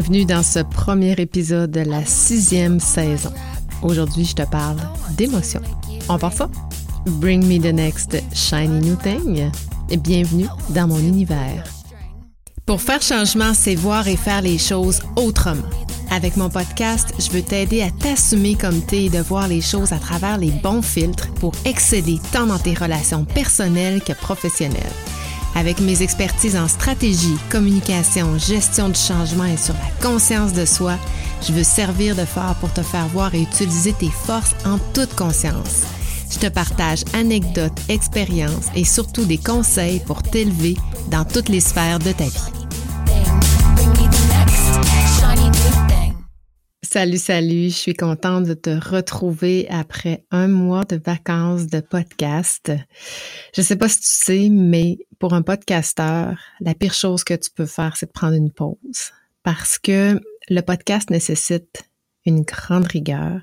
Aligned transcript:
Bienvenue 0.00 0.24
dans 0.24 0.42
ce 0.42 0.60
premier 0.60 1.12
épisode 1.18 1.72
de 1.72 1.80
la 1.80 2.06
sixième 2.06 2.80
saison. 2.80 3.30
Aujourd'hui, 3.82 4.24
je 4.24 4.34
te 4.34 4.50
parle 4.50 4.78
d'émotions. 5.18 5.60
On 6.08 6.16
part 6.16 6.32
ça? 6.32 6.48
Bring 7.04 7.44
me 7.44 7.58
the 7.58 7.70
next 7.70 8.16
shiny 8.32 8.80
new 8.80 8.96
thing. 8.96 9.50
Bienvenue 9.98 10.46
dans 10.70 10.88
mon 10.88 10.98
univers. 11.00 11.64
Pour 12.64 12.80
faire 12.80 13.02
changement, 13.02 13.52
c'est 13.52 13.74
voir 13.74 14.08
et 14.08 14.16
faire 14.16 14.40
les 14.40 14.56
choses 14.56 15.02
autrement. 15.16 15.68
Avec 16.10 16.38
mon 16.38 16.48
podcast, 16.48 17.12
je 17.18 17.30
veux 17.30 17.42
t'aider 17.42 17.82
à 17.82 17.90
t'assumer 17.90 18.54
comme 18.54 18.80
t'es 18.80 19.04
et 19.04 19.10
de 19.10 19.18
voir 19.20 19.48
les 19.48 19.60
choses 19.60 19.92
à 19.92 19.98
travers 19.98 20.38
les 20.38 20.50
bons 20.50 20.80
filtres 20.80 21.30
pour 21.34 21.52
exceller 21.66 22.18
tant 22.32 22.46
dans 22.46 22.58
tes 22.58 22.72
relations 22.72 23.26
personnelles 23.26 24.00
que 24.00 24.14
professionnelles. 24.14 24.80
Avec 25.54 25.80
mes 25.80 26.02
expertises 26.02 26.56
en 26.56 26.68
stratégie, 26.68 27.36
communication, 27.50 28.38
gestion 28.38 28.88
du 28.88 28.98
changement 28.98 29.44
et 29.44 29.56
sur 29.56 29.74
la 29.74 30.08
conscience 30.08 30.52
de 30.52 30.64
soi, 30.64 30.96
je 31.46 31.52
veux 31.52 31.64
servir 31.64 32.14
de 32.14 32.24
phare 32.24 32.54
pour 32.56 32.72
te 32.72 32.82
faire 32.82 33.08
voir 33.08 33.34
et 33.34 33.42
utiliser 33.42 33.92
tes 33.92 34.10
forces 34.10 34.54
en 34.64 34.78
toute 34.94 35.14
conscience. 35.14 35.84
Je 36.30 36.38
te 36.38 36.46
partage 36.46 37.04
anecdotes, 37.12 37.78
expériences 37.88 38.68
et 38.76 38.84
surtout 38.84 39.24
des 39.24 39.38
conseils 39.38 40.00
pour 40.00 40.22
t'élever 40.22 40.76
dans 41.10 41.24
toutes 41.24 41.48
les 41.48 41.60
sphères 41.60 41.98
de 41.98 42.12
ta 42.12 42.24
vie. 42.24 42.59
Salut, 46.82 47.18
salut, 47.18 47.64
je 47.64 47.74
suis 47.74 47.94
contente 47.94 48.44
de 48.44 48.54
te 48.54 48.70
retrouver 48.70 49.68
après 49.68 50.24
un 50.30 50.48
mois 50.48 50.84
de 50.84 50.96
vacances 50.96 51.66
de 51.66 51.80
podcast. 51.80 52.72
Je 53.54 53.60
sais 53.60 53.76
pas 53.76 53.88
si 53.90 54.00
tu 54.00 54.08
sais, 54.08 54.48
mais 54.48 54.98
pour 55.18 55.34
un 55.34 55.42
podcasteur, 55.42 56.38
la 56.60 56.74
pire 56.74 56.94
chose 56.94 57.22
que 57.22 57.34
tu 57.34 57.50
peux 57.50 57.66
faire, 57.66 57.98
c'est 57.98 58.06
de 58.06 58.12
prendre 58.12 58.34
une 58.34 58.50
pause 58.50 59.12
parce 59.42 59.78
que 59.78 60.18
le 60.48 60.60
podcast 60.62 61.10
nécessite 61.10 61.82
une 62.24 62.42
grande 62.42 62.86
rigueur. 62.86 63.40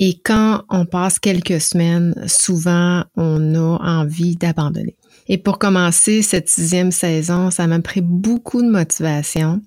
Et 0.00 0.18
quand 0.18 0.64
on 0.70 0.86
passe 0.86 1.20
quelques 1.20 1.60
semaines, 1.60 2.16
souvent, 2.26 3.04
on 3.16 3.54
a 3.54 3.78
envie 3.80 4.34
d'abandonner. 4.34 4.96
Et 5.28 5.38
pour 5.38 5.60
commencer 5.60 6.20
cette 6.20 6.48
sixième 6.48 6.90
saison, 6.90 7.52
ça 7.52 7.68
m'a 7.68 7.78
pris 7.78 8.00
beaucoup 8.00 8.60
de 8.60 8.68
motivation 8.68 9.62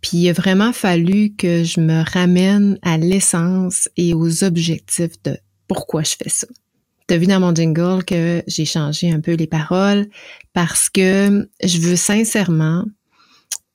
puis 0.00 0.18
il 0.18 0.28
a 0.28 0.32
vraiment 0.32 0.72
fallu 0.72 1.34
que 1.36 1.64
je 1.64 1.80
me 1.80 2.02
ramène 2.10 2.78
à 2.82 2.96
l'essence 2.96 3.88
et 3.96 4.14
aux 4.14 4.44
objectifs 4.44 5.22
de 5.24 5.36
pourquoi 5.68 6.02
je 6.02 6.14
fais 6.20 6.28
ça. 6.28 6.46
Tu 7.06 7.14
as 7.14 7.18
vu 7.18 7.26
dans 7.26 7.40
mon 7.40 7.54
jingle 7.54 8.04
que 8.04 8.42
j'ai 8.46 8.64
changé 8.64 9.10
un 9.10 9.20
peu 9.20 9.34
les 9.34 9.46
paroles? 9.46 10.08
Parce 10.52 10.88
que 10.88 11.48
je 11.62 11.78
veux 11.78 11.96
sincèrement 11.96 12.84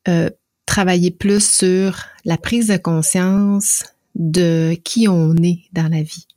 euh, 0.07 0.29
travailler 0.65 1.11
plus 1.11 1.45
sur 1.45 2.05
la 2.23 2.37
prise 2.37 2.67
de 2.67 2.77
conscience 2.77 3.83
de 4.15 4.75
qui 4.83 5.07
on 5.07 5.35
est 5.35 5.63
dans 5.73 5.89
la 5.89 6.01
vie. 6.01 6.27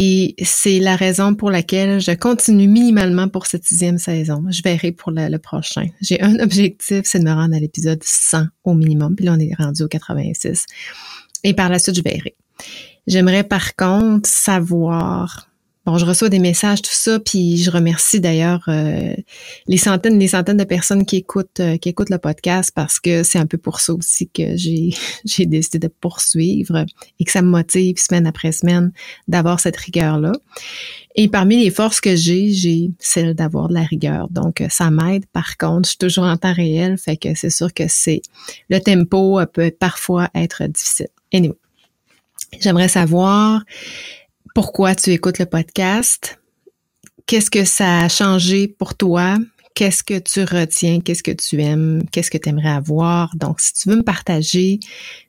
Et 0.00 0.36
c'est 0.44 0.78
la 0.78 0.94
raison 0.94 1.34
pour 1.34 1.50
laquelle 1.50 2.00
je 2.00 2.12
continue 2.12 2.68
minimalement 2.68 3.28
pour 3.28 3.46
cette 3.46 3.64
sixième 3.64 3.98
saison. 3.98 4.44
Je 4.48 4.62
verrai 4.62 4.92
pour 4.92 5.10
le, 5.10 5.36
prochain. 5.38 5.88
J'ai 6.00 6.22
un 6.22 6.38
objectif, 6.38 7.00
c'est 7.02 7.18
de 7.18 7.24
me 7.24 7.32
rendre 7.32 7.56
à 7.56 7.58
l'épisode 7.58 8.00
100 8.00 8.44
au 8.62 8.74
minimum. 8.74 9.16
Puis 9.16 9.24
là, 9.24 9.34
on 9.36 9.40
est 9.40 9.52
rendu 9.58 9.82
au 9.82 9.88
86. 9.88 10.66
Et 11.42 11.52
par 11.52 11.68
la 11.68 11.80
suite, 11.80 11.96
je 11.96 12.02
verrai. 12.02 12.36
J'aimerais 13.08 13.42
par 13.42 13.74
contre 13.74 14.28
savoir 14.28 15.48
Bon, 15.88 15.96
je 15.96 16.04
reçois 16.04 16.28
des 16.28 16.38
messages, 16.38 16.82
tout 16.82 16.92
ça, 16.92 17.18
puis 17.18 17.56
je 17.56 17.70
remercie 17.70 18.20
d'ailleurs 18.20 18.62
euh, 18.68 19.14
les 19.68 19.78
centaines, 19.78 20.18
les 20.18 20.28
centaines 20.28 20.58
de 20.58 20.64
personnes 20.64 21.06
qui 21.06 21.16
écoutent, 21.16 21.60
euh, 21.60 21.78
qui 21.78 21.88
écoutent 21.88 22.10
le 22.10 22.18
podcast 22.18 22.70
parce 22.74 23.00
que 23.00 23.22
c'est 23.22 23.38
un 23.38 23.46
peu 23.46 23.56
pour 23.56 23.80
ça 23.80 23.94
aussi 23.94 24.28
que 24.28 24.54
j'ai, 24.54 24.90
j'ai 25.24 25.46
décidé 25.46 25.78
de 25.78 25.88
poursuivre 25.88 26.84
et 27.18 27.24
que 27.24 27.32
ça 27.32 27.40
me 27.40 27.48
motive 27.48 27.96
semaine 27.96 28.26
après 28.26 28.52
semaine 28.52 28.92
d'avoir 29.28 29.60
cette 29.60 29.78
rigueur-là. 29.78 30.32
Et 31.16 31.28
parmi 31.28 31.64
les 31.64 31.70
forces 31.70 32.02
que 32.02 32.16
j'ai, 32.16 32.50
j'ai 32.50 32.90
celle 32.98 33.32
d'avoir 33.32 33.68
de 33.68 33.74
la 33.74 33.84
rigueur. 33.84 34.28
Donc, 34.28 34.62
ça 34.68 34.90
m'aide. 34.90 35.24
Par 35.32 35.56
contre, 35.56 35.86
je 35.86 35.92
suis 35.92 35.98
toujours 35.98 36.24
en 36.24 36.36
temps 36.36 36.52
réel, 36.52 36.98
fait 36.98 37.16
que 37.16 37.34
c'est 37.34 37.48
sûr 37.48 37.72
que 37.72 37.84
c'est 37.88 38.20
le 38.68 38.78
tempo 38.78 39.40
peut 39.54 39.70
parfois 39.70 40.28
être 40.34 40.64
difficile. 40.66 41.08
Anyway, 41.32 41.56
j'aimerais 42.60 42.88
savoir 42.88 43.62
pourquoi 44.54 44.94
tu 44.94 45.10
écoutes 45.10 45.38
le 45.38 45.46
podcast, 45.46 46.40
qu'est-ce 47.26 47.50
que 47.50 47.64
ça 47.64 48.00
a 48.00 48.08
changé 48.08 48.68
pour 48.68 48.96
toi, 48.96 49.36
qu'est-ce 49.74 50.02
que 50.02 50.18
tu 50.18 50.42
retiens, 50.42 51.00
qu'est-ce 51.00 51.22
que 51.22 51.30
tu 51.30 51.62
aimes, 51.62 52.02
qu'est-ce 52.10 52.32
que 52.32 52.38
tu 52.38 52.48
aimerais 52.48 52.70
avoir? 52.70 53.30
Donc, 53.36 53.60
si 53.60 53.72
tu 53.74 53.88
veux 53.88 53.96
me 53.96 54.02
partager 54.02 54.80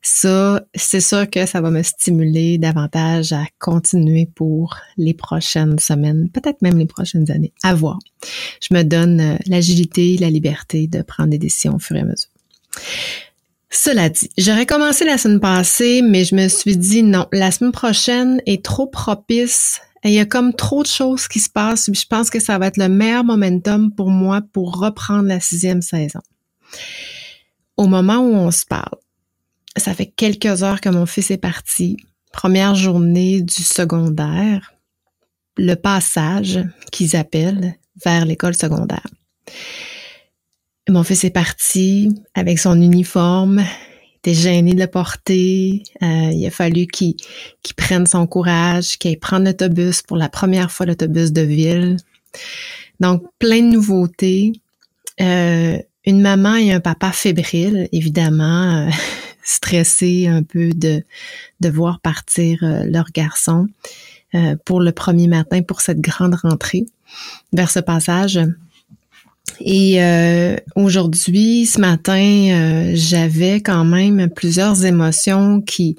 ça, 0.02 0.63
c'est 0.74 1.02
sûr 1.02 1.30
que 1.30 1.46
ça 1.46 1.62
va 1.62 1.69
me 1.69 1.84
stimuler 1.84 2.57
davantage 2.57 3.31
à 3.31 3.46
continuer 3.59 4.28
pour 4.34 4.75
les 4.97 5.13
prochaines 5.13 5.78
semaines, 5.78 6.30
peut-être 6.31 6.63
même 6.63 6.80
les 6.80 6.88
prochaines 6.88 7.30
années. 7.30 7.53
À 7.62 7.75
voir. 7.75 8.00
Je 8.59 8.74
me 8.74 8.84
donne 8.84 9.22
euh, 9.22 9.38
l'agilité, 9.46 10.18
la 10.18 10.31
liberté 10.31 10.88
de 10.88 11.03
prendre 11.03 11.30
des 11.30 11.38
décisions 11.38 11.75
au 11.75 11.80
fur 11.80 11.96
et 11.96 12.00
à 12.00 12.06
mesure. 12.06 12.30
Cela 13.72 14.09
dit, 14.09 14.30
j'aurais 14.38 14.66
commencé 14.66 15.06
la 15.06 15.18
semaine 15.18 15.40
passée, 15.40 16.02
mais 16.02 16.25
je 16.25 16.35
me 16.35 16.47
suis 16.47 16.75
dit 16.75 17.03
non, 17.03 17.28
la 17.31 17.52
semaine 17.52 17.72
prochaine 17.72 18.41
est 18.46 18.63
trop 18.66 18.88
propice. 18.88 19.80
Il 20.03 20.12
y 20.12 20.19
a 20.19 20.25
comme 20.25 20.53
trop 20.53 20.81
de 20.81 20.88
choses 20.88 21.28
qui 21.28 21.40
se 21.40 21.50
passent. 21.50 21.90
Je 21.94 22.06
pense 22.06 22.30
que 22.30 22.40
ça 22.40 22.57
va 22.57 22.68
être 22.68 22.78
le 22.78 22.90
meilleur 22.90 23.24
momentum 23.24 23.94
pour 23.94 24.09
moi 24.09 24.41
pour 24.53 24.78
reprendre 24.78 25.28
la 25.28 25.40
sixième 25.40 25.81
saison. 25.81 26.22
Au 27.78 27.88
moment 27.88 28.19
où 28.19 28.34
on 28.34 28.52
se 28.52 28.66
parle, 28.66 28.97
ça 29.78 29.94
fait 29.94 30.07
quelques 30.07 30.63
heures 30.63 30.81
que 30.81 30.90
mon 30.90 31.06
fils 31.06 31.31
est 31.31 31.38
parti. 31.38 31.97
Première 32.31 32.75
journée 32.75 33.41
du 33.41 33.63
secondaire, 33.63 34.74
le 35.57 35.75
passage 35.75 36.59
qu'ils 36.91 37.16
appellent 37.16 37.75
vers 38.03 38.25
l'école 38.25 38.56
secondaire. 38.56 39.07
Mon 40.90 41.04
fils 41.04 41.24
est 41.24 41.30
parti 41.30 42.10
avec 42.34 42.58
son 42.58 42.82
uniforme. 42.82 43.60
Il 43.60 44.18
était 44.18 44.34
gêné 44.34 44.74
de 44.74 44.80
le 44.80 44.88
porter. 44.88 45.84
Euh, 46.02 46.32
il 46.34 46.44
a 46.48 46.50
fallu 46.50 46.88
qu'il 46.88 47.16
prenne 47.78 48.08
son 48.08 48.26
courage, 48.26 48.98
qu'il 48.98 49.20
prendre 49.20 49.46
l'autobus 49.46 50.02
pour 50.02 50.18
la 50.18 50.30
première 50.30 50.72
fois 50.72 50.88
l'autobus 50.88 51.32
de 51.32 51.42
ville. 51.42 51.98
Donc, 53.00 53.24
plein 53.38 53.62
de 53.62 53.74
nouveautés. 53.74 54.54
Euh, 55.22 55.78
une 56.06 56.22
maman 56.22 56.56
et 56.56 56.72
un 56.72 56.80
papa 56.80 57.12
fébrile, 57.12 57.88
évidemment, 57.92 58.88
euh, 58.88 58.90
stressés 59.44 60.28
un 60.28 60.42
peu 60.42 60.72
de 60.72 61.04
voir 61.70 62.00
partir 62.00 62.58
leur 62.62 63.12
garçon 63.14 63.68
pour 64.66 64.80
le 64.80 64.92
premier 64.92 65.28
matin, 65.28 65.62
pour 65.62 65.82
cette 65.82 66.02
grande 66.02 66.36
rentrée 66.36 66.86
vers 67.52 67.70
ce 67.70 67.80
passage. 67.80 68.40
Et 69.62 70.03
euh, 70.03 70.56
aujourd'hui, 70.75 71.66
ce 71.66 71.80
matin, 71.80 72.22
euh, 72.22 72.92
j'avais 72.94 73.62
quand 73.62 73.86
même 73.86 74.30
plusieurs 74.30 74.86
émotions 74.86 75.62
qui 75.62 75.96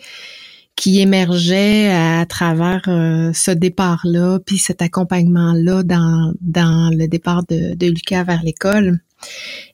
qui 0.77 1.01
émergeaient 1.01 1.91
à 1.91 2.25
travers 2.25 2.81
euh, 2.89 3.33
ce 3.35 3.51
départ-là, 3.51 4.39
puis 4.47 4.57
cet 4.57 4.81
accompagnement-là 4.81 5.83
dans, 5.83 6.33
dans 6.41 6.91
le 6.97 7.07
départ 7.07 7.45
de, 7.51 7.75
de 7.75 7.87
Lucas 7.89 8.25
vers 8.25 8.43
l'école. 8.43 9.01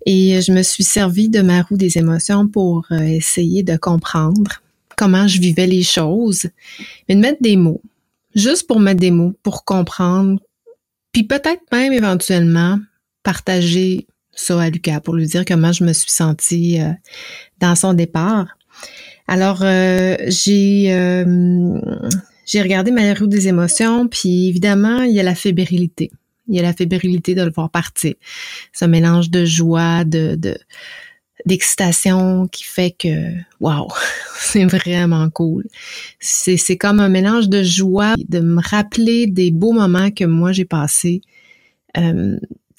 Et 0.04 0.41
je 0.41 0.50
me 0.50 0.62
suis 0.62 0.82
servi 0.82 1.28
de 1.28 1.42
ma 1.42 1.62
roue 1.62 1.76
des 1.76 1.96
émotions 1.96 2.48
pour 2.48 2.91
essayer 2.91 3.62
de 3.62 3.76
comprendre 3.76 4.62
comment 4.96 5.28
je 5.28 5.40
vivais 5.40 5.69
les 5.69 5.84
choses, 5.84 6.49
mais 7.08 7.14
de 7.14 7.20
mettre 7.20 7.40
des 7.40 7.56
mots, 7.56 7.82
juste 8.34 8.66
pour 8.66 8.81
mettre 8.81 8.99
des 8.99 9.12
mots, 9.12 9.34
pour 9.44 9.64
comprendre, 9.64 10.40
puis 11.12 11.22
peut-être 11.22 11.62
même 11.70 11.93
éventuellement 11.93 12.78
partager 13.26 14.06
ça 14.31 14.62
à 14.62 14.70
Lucas 14.70 15.00
pour 15.00 15.17
lui 15.17 15.26
dire 15.26 15.44
comment 15.44 15.73
je 15.73 15.82
me 15.82 15.93
suis 15.93 16.12
sentie 16.12 16.81
euh, 16.81 16.93
dans 17.58 17.75
son 17.75 17.93
départ. 17.93 18.56
Alors, 19.26 19.62
euh, 19.62 20.17
j'ai 20.28 20.94
euh, 20.94 21.81
j'ai 22.46 22.62
regardé 22.62 22.93
ma 22.93 23.12
roue 23.14 23.26
des 23.26 23.49
émotions, 23.49 24.06
puis 24.06 24.46
évidemment, 24.46 25.02
il 25.02 25.12
y 25.12 25.19
a 25.19 25.25
la 25.25 25.34
fébrilité. 25.34 26.12
Il 26.46 26.55
y 26.55 26.61
a 26.61 26.62
la 26.62 26.73
fébrilité 26.73 27.34
de 27.34 27.43
le 27.43 27.50
voir 27.50 27.69
partir. 27.69 28.14
Ce 28.73 28.84
mélange 28.84 29.28
de 29.28 29.44
joie, 29.44 30.05
de, 30.05 30.37
de 30.37 30.56
d'excitation 31.44 32.46
qui 32.46 32.62
fait 32.62 32.94
que 32.96 33.32
waouh, 33.58 33.88
c'est 34.38 34.67
vraiment 34.67 35.28
cool. 35.31 35.64
C'est 36.20 36.56
c'est 36.56 36.76
comme 36.76 37.00
un 37.00 37.08
mélange 37.08 37.49
de 37.49 37.64
joie, 37.64 38.14
de 38.28 38.38
me 38.38 38.62
rappeler 38.62 39.26
des 39.26 39.50
beaux 39.50 39.73
moments 39.73 40.12
que 40.12 40.25
moi 40.25 40.52
j'ai 40.52 40.64
passés 40.64 41.23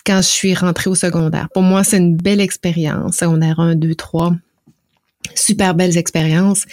quand 0.08 0.22
je 0.22 0.28
suis 0.28 0.54
rentrée 0.54 0.90
au 0.90 0.96
secondaire. 0.96 1.50
Pour 1.54 1.64
moi, 1.64 1.84
c'est 1.84 1.98
une 1.98 2.16
belle 2.16 2.40
expérience, 2.40 3.18
secondaire 3.18 3.60
1, 3.60 3.76
2, 3.76 3.94
3. 3.94 4.34
Super 5.36 5.76
belles 5.76 5.98
expériences 5.98 6.64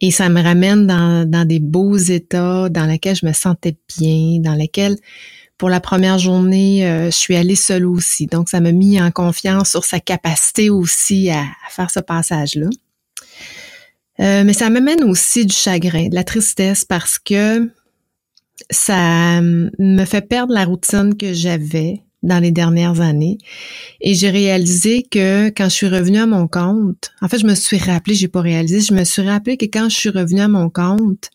et 0.00 0.12
ça 0.12 0.28
me 0.28 0.40
ramène 0.40 0.86
dans, 0.86 1.46
des 1.46 1.58
beaux 1.58 1.96
états 1.96 2.68
dans 2.68 2.86
lesquels 2.86 3.16
je 3.16 3.26
me 3.26 3.32
sentais 3.32 3.76
bien, 3.98 4.38
dans 4.38 4.54
lesquels 4.54 4.96
Pour 5.58 5.68
la 5.68 5.80
première 5.80 6.18
journée, 6.18 6.86
euh, 6.86 7.06
je 7.06 7.16
suis 7.16 7.34
allée 7.34 7.56
seule 7.56 7.84
aussi. 7.84 8.26
Donc, 8.26 8.48
ça 8.48 8.60
m'a 8.60 8.70
mis 8.70 9.02
en 9.02 9.10
confiance 9.10 9.70
sur 9.70 9.84
sa 9.84 9.98
capacité 9.98 10.70
aussi 10.70 11.30
à, 11.30 11.44
faire 11.68 11.90
ce 11.90 11.98
passage-là. 11.98 12.68
Euh, 14.20 14.44
mais 14.44 14.52
ça 14.52 14.70
m'amène 14.70 15.02
aussi 15.02 15.44
du 15.44 15.54
chagrin, 15.54 16.08
de 16.08 16.14
la 16.14 16.24
tristesse 16.24 16.84
parce 16.84 17.18
que 17.18 17.68
ça 18.70 19.40
me 19.42 20.04
fait 20.04 20.22
perdre 20.22 20.52
la 20.52 20.64
routine 20.64 21.16
que 21.16 21.32
j'avais 21.32 22.05
dans 22.22 22.38
les 22.38 22.50
dernières 22.50 23.00
années. 23.00 23.38
Et 24.00 24.14
j'ai 24.14 24.30
réalisé 24.30 25.02
que 25.02 25.48
quand 25.48 25.64
je 25.64 25.74
suis 25.74 25.88
revenue 25.88 26.18
à 26.18 26.26
mon 26.26 26.48
compte, 26.48 27.12
en 27.20 27.28
fait, 27.28 27.38
je 27.38 27.46
me 27.46 27.54
suis 27.54 27.78
rappelé, 27.78 28.14
j'ai 28.14 28.28
pas 28.28 28.40
réalisé, 28.40 28.80
je 28.80 28.94
me 28.94 29.04
suis 29.04 29.22
rappelé 29.22 29.56
que 29.56 29.66
quand 29.66 29.88
je 29.88 29.96
suis 29.96 30.10
revenue 30.10 30.40
à 30.40 30.48
mon 30.48 30.70
compte, 30.70 31.30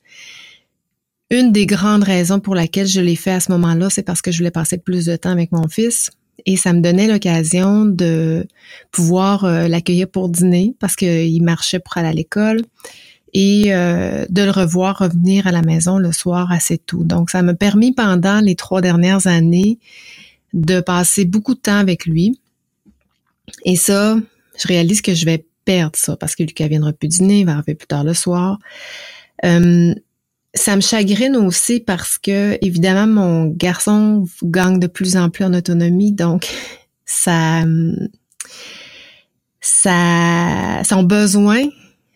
une 1.29 1.51
des 1.51 1.65
grandes 1.65 2.03
raisons 2.03 2.39
pour 2.39 2.55
laquelle 2.55 2.87
je 2.87 2.99
l'ai 2.99 3.15
fait 3.15 3.31
à 3.31 3.39
ce 3.39 3.51
moment-là, 3.53 3.89
c'est 3.89 4.03
parce 4.03 4.21
que 4.21 4.31
je 4.31 4.37
voulais 4.39 4.51
passer 4.51 4.77
plus 4.77 5.05
de 5.05 5.15
temps 5.15 5.31
avec 5.31 5.51
mon 5.51 5.67
fils 5.67 6.11
et 6.45 6.57
ça 6.57 6.73
me 6.73 6.81
donnait 6.81 7.07
l'occasion 7.07 7.85
de 7.85 8.47
pouvoir 8.91 9.45
euh, 9.45 9.67
l'accueillir 9.67 10.07
pour 10.09 10.29
dîner 10.29 10.75
parce 10.79 10.95
qu'il 10.95 11.43
marchait 11.43 11.79
pour 11.79 11.97
aller 11.97 12.09
à 12.09 12.13
l'école 12.13 12.61
et 13.33 13.73
euh, 13.73 14.25
de 14.29 14.41
le 14.41 14.51
revoir 14.51 14.97
revenir 14.99 15.47
à 15.47 15.51
la 15.51 15.61
maison 15.61 15.97
le 15.97 16.11
soir 16.11 16.51
assez 16.51 16.77
tôt. 16.77 17.03
Donc, 17.03 17.29
ça 17.29 17.41
m'a 17.41 17.53
permis 17.53 17.93
pendant 17.93 18.41
les 18.41 18.55
trois 18.55 18.81
dernières 18.81 19.27
années 19.27 19.79
de 20.53 20.80
passer 20.81 21.25
beaucoup 21.25 21.56
de 21.56 21.59
temps 21.59 21.77
avec 21.77 22.06
lui. 22.06 22.39
Et 23.65 23.75
ça, 23.75 24.18
je 24.59 24.68
réalise 24.68 25.01
que 25.01 25.13
je 25.13 25.25
vais 25.25 25.45
perdre 25.65 25.95
ça 25.95 26.15
parce 26.15 26.36
que 26.36 26.44
Lucas 26.44 26.68
viendra 26.68 26.94
plus 26.94 27.07
dîner, 27.07 27.42
il 27.42 27.45
va 27.45 27.53
arriver 27.53 27.75
plus 27.75 27.88
tard 27.88 28.03
le 28.03 28.13
soir. 28.13 28.59
Euh, 29.45 29.94
ça 30.53 30.75
me 30.75 30.81
chagrine 30.81 31.36
aussi 31.38 31.80
parce 31.80 32.18
que, 32.18 32.57
évidemment, 32.62 33.07
mon 33.07 33.45
garçon 33.45 34.25
gagne 34.44 34.80
de 34.80 34.88
plus 34.88 35.15
en 35.15 35.30
plus 35.30 35.45
en 35.45 35.53
autonomie, 35.53 36.12
donc 36.12 36.48
ça, 37.06 37.63
ça, 39.62 40.81
son 40.83 41.03
besoin 41.03 41.63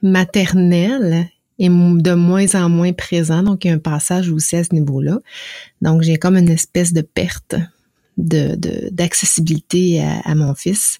maternel 0.01 1.27
est 1.57 1.69
de 1.69 2.13
moins 2.13 2.53
en 2.55 2.69
moins 2.69 2.91
présent, 2.91 3.41
donc 3.41 3.63
il 3.63 3.69
y 3.69 3.71
a 3.71 3.75
un 3.75 3.79
passage 3.79 4.29
aussi 4.29 4.57
à 4.57 4.63
ce 4.63 4.73
niveau-là. 4.73 5.19
Donc 5.81 6.01
j'ai 6.01 6.17
comme 6.17 6.35
une 6.35 6.49
espèce 6.49 6.91
de 6.91 7.01
perte 7.01 7.55
de 8.17 8.57
d'accessibilité 8.91 10.03
à, 10.03 10.35
mon 10.35 10.55
fils 10.55 10.97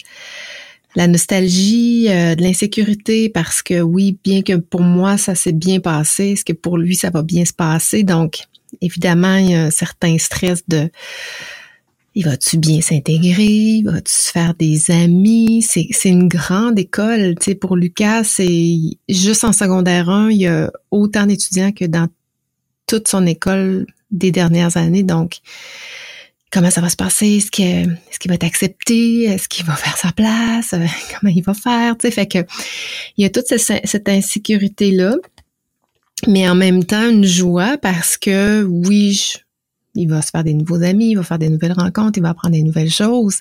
la 0.96 1.08
nostalgie, 1.08 2.08
euh, 2.10 2.36
de 2.36 2.42
l'insécurité, 2.42 3.28
parce 3.28 3.62
que 3.62 3.82
oui, 3.82 4.18
bien 4.24 4.42
que 4.42 4.56
pour 4.56 4.80
moi 4.80 5.18
ça 5.18 5.36
s'est 5.36 5.52
bien 5.52 5.82
passé, 5.82 6.32
est-ce 6.32 6.46
que 6.46 6.54
pour 6.54 6.78
lui 6.78 6.96
ça 6.96 7.10
va 7.10 7.22
bien 7.22 7.44
se 7.44 7.52
passer? 7.52 8.04
Donc, 8.04 8.40
évidemment, 8.80 9.36
il 9.36 9.52
y 9.52 9.56
a 9.56 9.66
un 9.66 9.72
certain 9.72 10.18
stress 10.18 10.64
de 10.70 10.90
il 12.18 12.24
va-tu 12.24 12.58
bien 12.58 12.80
s'intégrer? 12.80 13.82
Va-tu 13.84 14.12
se 14.12 14.32
faire 14.32 14.54
des 14.56 14.90
amis? 14.90 15.62
C'est, 15.62 15.88
c'est 15.92 16.10
une 16.10 16.30
grande 16.30 16.80
école. 16.80 17.36
Tu 17.36 17.52
sais, 17.52 17.56
pour 17.56 17.76
Lucas, 17.76 18.24
c'est 18.24 18.78
juste 19.10 19.44
en 19.44 19.52
secondaire 19.52 20.10
1, 20.10 20.32
il 20.32 20.38
y 20.38 20.48
a 20.48 20.72
autant 20.92 21.26
d'étudiants 21.26 21.74
que 21.74 21.84
dans 21.84 22.08
toute 22.88 23.10
son 23.10 23.26
école 23.26 23.86
des 24.12 24.32
dernières 24.32 24.78
années. 24.78 25.04
Donc, 25.04 25.40
comment 26.52 26.72
ça 26.72 26.82
va 26.82 26.90
se 26.90 26.96
passer, 26.96 27.38
est-ce 27.38 27.52
qu'il 27.52 27.66
est 27.66 27.88
qu'il 28.20 28.30
va 28.30 28.36
être 28.36 28.46
accepté, 28.46 29.24
est-ce 29.24 29.48
qu'il 29.48 29.66
va 29.66 29.76
faire 29.76 29.98
sa 29.98 30.12
place, 30.12 30.74
euh, 30.74 30.86
comment 31.20 31.34
il 31.34 31.44
va 31.44 31.54
faire, 31.54 31.98
tu 31.98 32.08
sais, 32.08 32.12
fait 32.12 32.28
que 32.28 32.40
il 33.18 33.24
y 33.24 33.26
a 33.26 33.30
toute 33.30 33.46
cette, 33.46 33.86
cette 33.86 34.10
insécurité 34.10 34.92
là, 34.92 35.16
mais 36.28 36.48
en 36.48 36.56
même 36.56 36.84
temps 36.84 37.10
une 37.10 37.26
joie 37.26 37.78
parce 37.78 38.18
que 38.18 38.64
oui, 38.64 39.34
il 39.96 40.10
va 40.10 40.22
se 40.22 40.30
faire 40.30 40.44
des 40.44 40.54
nouveaux 40.54 40.84
amis, 40.84 41.12
il 41.12 41.16
va 41.16 41.24
faire 41.24 41.40
des 41.40 41.50
nouvelles 41.50 41.74
rencontres, 41.74 42.18
il 42.18 42.22
va 42.22 42.30
apprendre 42.30 42.56
des 42.56 42.64
nouvelles 42.64 42.92
choses. 42.92 43.40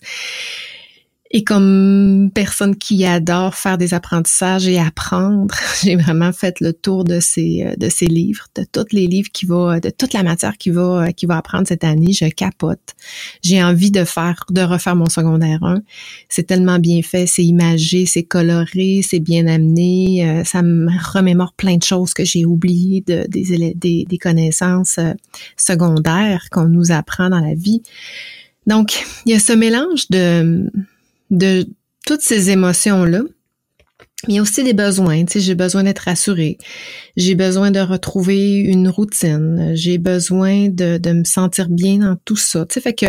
Et 1.37 1.43
comme 1.43 2.31
personne 2.33 2.77
qui 2.77 3.05
adore 3.05 3.57
faire 3.57 3.77
des 3.77 3.93
apprentissages 3.93 4.69
et 4.69 4.79
apprendre, 4.79 5.53
j'ai 5.83 5.97
vraiment 5.97 6.33
fait 6.33 6.61
le 6.61 6.73
tour 6.73 7.03
de 7.03 7.19
ces 7.19 7.65
euh, 7.67 7.75
de 7.75 7.89
ces 7.89 8.07
livres, 8.07 8.47
de 8.55 8.65
tous 8.71 8.93
les 8.93 9.09
livres 9.09 9.31
qui 9.33 9.45
va, 9.45 9.81
de 9.81 9.91
toute 9.91 10.13
la 10.13 10.23
matière 10.23 10.57
qui 10.57 10.71
va 10.71 11.13
qui 11.13 11.27
va 11.27 11.39
apprendre 11.39 11.67
cette 11.67 11.83
année. 11.83 12.13
Je 12.13 12.27
capote. 12.27 12.95
J'ai 13.43 13.61
envie 13.65 13.91
de 13.91 14.05
faire 14.05 14.45
de 14.49 14.61
refaire 14.61 14.95
mon 14.95 15.09
secondaire 15.09 15.65
1. 15.65 15.83
C'est 16.29 16.45
tellement 16.45 16.79
bien 16.79 17.03
fait, 17.03 17.27
c'est 17.27 17.45
imagé, 17.45 18.07
c'est 18.07 18.23
coloré, 18.23 19.01
c'est 19.03 19.19
bien 19.19 19.49
amené. 19.49 20.25
Euh, 20.25 20.45
ça 20.45 20.63
me 20.63 20.89
remémore 21.13 21.53
plein 21.55 21.79
de 21.79 21.83
choses 21.83 22.15
que 22.15 22.25
j'ai 22.25 22.47
oubliées 22.47 23.03
de, 23.09 23.27
des, 23.29 24.19
connaissances 24.19 24.99
euh, 24.99 25.15
secondaires 25.57 26.47
qu'on 26.53 26.69
nous 26.69 26.93
apprend 26.93 27.29
dans 27.29 27.41
la 27.41 27.55
vie. 27.55 27.83
Donc, 28.69 29.05
il 29.27 29.33
y 29.33 29.35
a 29.35 29.41
ce 29.41 29.53
mélange 29.53 30.09
de 30.11 30.71
de 31.31 31.67
toutes 32.07 32.23
ces 32.23 32.51
émotions-là. 32.51 33.23
Il 34.27 34.35
y 34.35 34.39
a 34.39 34.43
aussi 34.43 34.65
des 34.65 34.73
besoins, 34.73 35.25
tu 35.27 35.35
sais, 35.35 35.41
j'ai 35.41 35.55
besoin 35.55 35.83
d'être 35.83 35.99
rassurée, 36.01 36.57
j'ai 37.15 37.35
besoin 37.35 37.71
de 37.71 37.81
retrouver 37.81 38.55
une 38.57 38.89
routine, 38.89 39.73
j'ai 39.75 39.99
besoin 39.99 40.69
de, 40.71 40.97
de, 40.97 41.13
me 41.13 41.25
sentir 41.25 41.69
bien 41.69 41.99
dans 41.99 42.17
tout 42.25 42.37
ça. 42.37 42.65
Tu 42.65 42.75
sais, 42.75 42.81
fait 42.81 42.95
que 42.95 43.07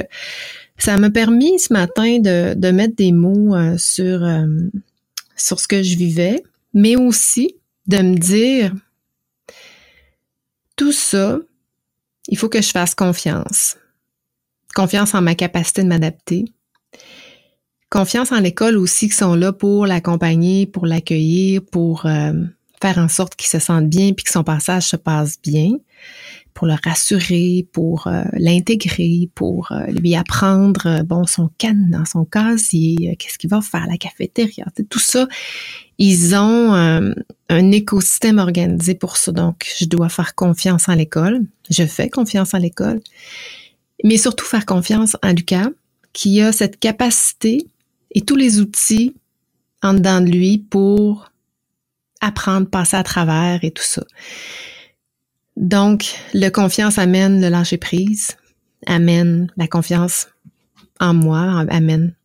ça 0.78 0.98
m'a 0.98 1.10
permis 1.10 1.58
ce 1.58 1.72
matin 1.72 2.20
de, 2.20 2.54
de 2.54 2.72
mettre 2.72 2.96
des 2.96 3.14
mots 3.14 3.56
euh, 3.56 3.78
sur, 3.78 4.24
euh, 4.24 4.46
sur 5.38 5.60
ce 5.60 5.70
que 5.70 5.84
je 5.84 5.96
vivais, 5.96 6.44
mais 6.74 6.98
aussi 6.98 7.56
de 7.88 7.98
me 7.98 8.18
dire 8.18 8.74
tout 10.76 10.92
ça, 10.92 11.40
il 12.28 12.38
faut 12.38 12.50
que 12.50 12.62
je 12.62 12.70
fasse 12.70 12.96
confiance. 12.96 13.78
Confiance 14.74 15.14
en 15.14 15.22
ma 15.22 15.36
capacité 15.36 15.84
de 15.84 15.88
m'adapter, 15.88 16.46
confiance 17.90 18.32
en 18.32 18.40
l'école 18.40 18.78
aussi 18.78 19.10
qui 19.10 19.16
sont 19.16 19.36
là 19.36 19.54
pour 19.54 19.86
l'accompagner, 19.86 20.66
pour 20.66 20.86
l'accueillir, 20.86 21.62
pour 21.72 22.06
euh, 22.06 22.34
faire 22.82 22.98
en 22.98 23.08
sorte 23.08 23.36
qu'il 23.36 23.50
se 23.50 23.60
sente 23.60 23.88
bien 23.88 24.14
puis 24.14 24.26
que 24.26 24.32
son 24.32 24.44
passage 24.44 24.88
se 24.88 24.96
passe 24.96 25.40
bien, 25.42 25.72
pour 26.54 26.68
le 26.68 26.76
rassurer, 26.84 27.68
pour 27.74 28.08
euh, 28.08 28.24
l'intégrer, 28.34 29.30
pour 29.36 29.72
euh, 29.72 29.86
lui 29.88 30.16
apprendre 30.16 31.04
bon 31.04 31.26
son 31.26 31.50
dans 31.90 32.06
son 32.06 32.26
casier, 32.26 33.16
qu'est-ce 33.18 33.38
qu'il 33.38 33.50
va 33.50 33.62
faire 33.62 33.88
la 33.88 33.98
cafétéria, 33.98 34.66
tout 34.90 35.00
ça. 35.00 35.28
Ils 35.98 36.36
ont 36.36 36.74
un 36.74 37.72
écosystème 37.72 38.38
organisé 38.38 38.96
pour 38.96 39.16
ça. 39.16 39.32
Donc, 39.32 39.66
je 39.80 39.86
dois 39.86 40.10
faire 40.10 40.36
confiance 40.36 40.90
en 40.90 40.96
l'école. 40.96 41.46
Je 41.70 41.86
fais 41.86 42.10
confiance 42.10 42.54
en 42.54 42.58
l'école. 42.58 43.00
Mais 44.04 44.18
surtout 44.18 44.44
faire 44.44 44.66
confiance 44.66 45.16
en 45.24 45.30
Lucas, 45.30 45.70
qui 46.12 46.42
a 46.42 46.52
cette 46.52 46.80
capacité 46.80 47.66
et 48.16 48.22
tous 48.22 48.36
les 48.36 48.60
outils 48.60 49.14
en 49.84 49.94
dedans 49.94 50.22
de 50.22 50.32
lui 50.32 50.58
pour 50.58 51.32
apprendre, 52.22 52.68
passer 52.68 52.98
à 52.98 53.04
travers 53.04 53.64
et 53.64 53.72
tout 53.72 53.84
ça. 53.84 54.04
Donc, 55.58 56.16
le 56.34 56.50
confiance 56.50 56.98
amène 56.98 57.42
le 57.42 57.50
lâcher 57.50 57.78
prise, 57.78 58.36
amène 58.88 59.52
la 59.58 59.68
confiance 59.68 60.28
en 61.00 61.14
moi, 61.14 61.66
amène 61.70 62.16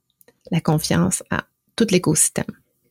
la 0.51 0.61
confiance 0.61 1.23
à 1.31 1.45
tout 1.77 1.87
l'écosystème. 1.91 2.45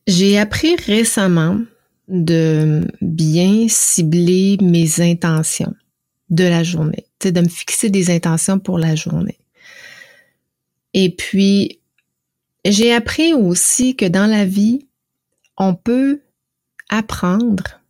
J'ai 0.06 0.38
appris 0.38 0.76
récemment 0.76 1.60
de 2.08 2.86
bien 3.00 3.66
cibler 3.68 4.56
mes 4.60 5.00
intentions 5.00 5.74
de 6.28 6.44
la 6.44 6.62
journée, 6.62 7.06
de 7.22 7.40
me 7.40 7.48
fixer 7.48 7.90
des 7.90 8.10
intentions 8.10 8.58
pour 8.58 8.78
la 8.78 8.94
journée. 8.94 9.38
Et 10.94 11.14
puis, 11.14 11.79
j'ai 12.64 12.92
appris 12.92 13.32
aussi 13.34 13.96
que 13.96 14.06
dans 14.06 14.26
la 14.26 14.44
vie, 14.44 14.88
on 15.56 15.74
peut 15.74 16.22
apprendre 16.88 17.80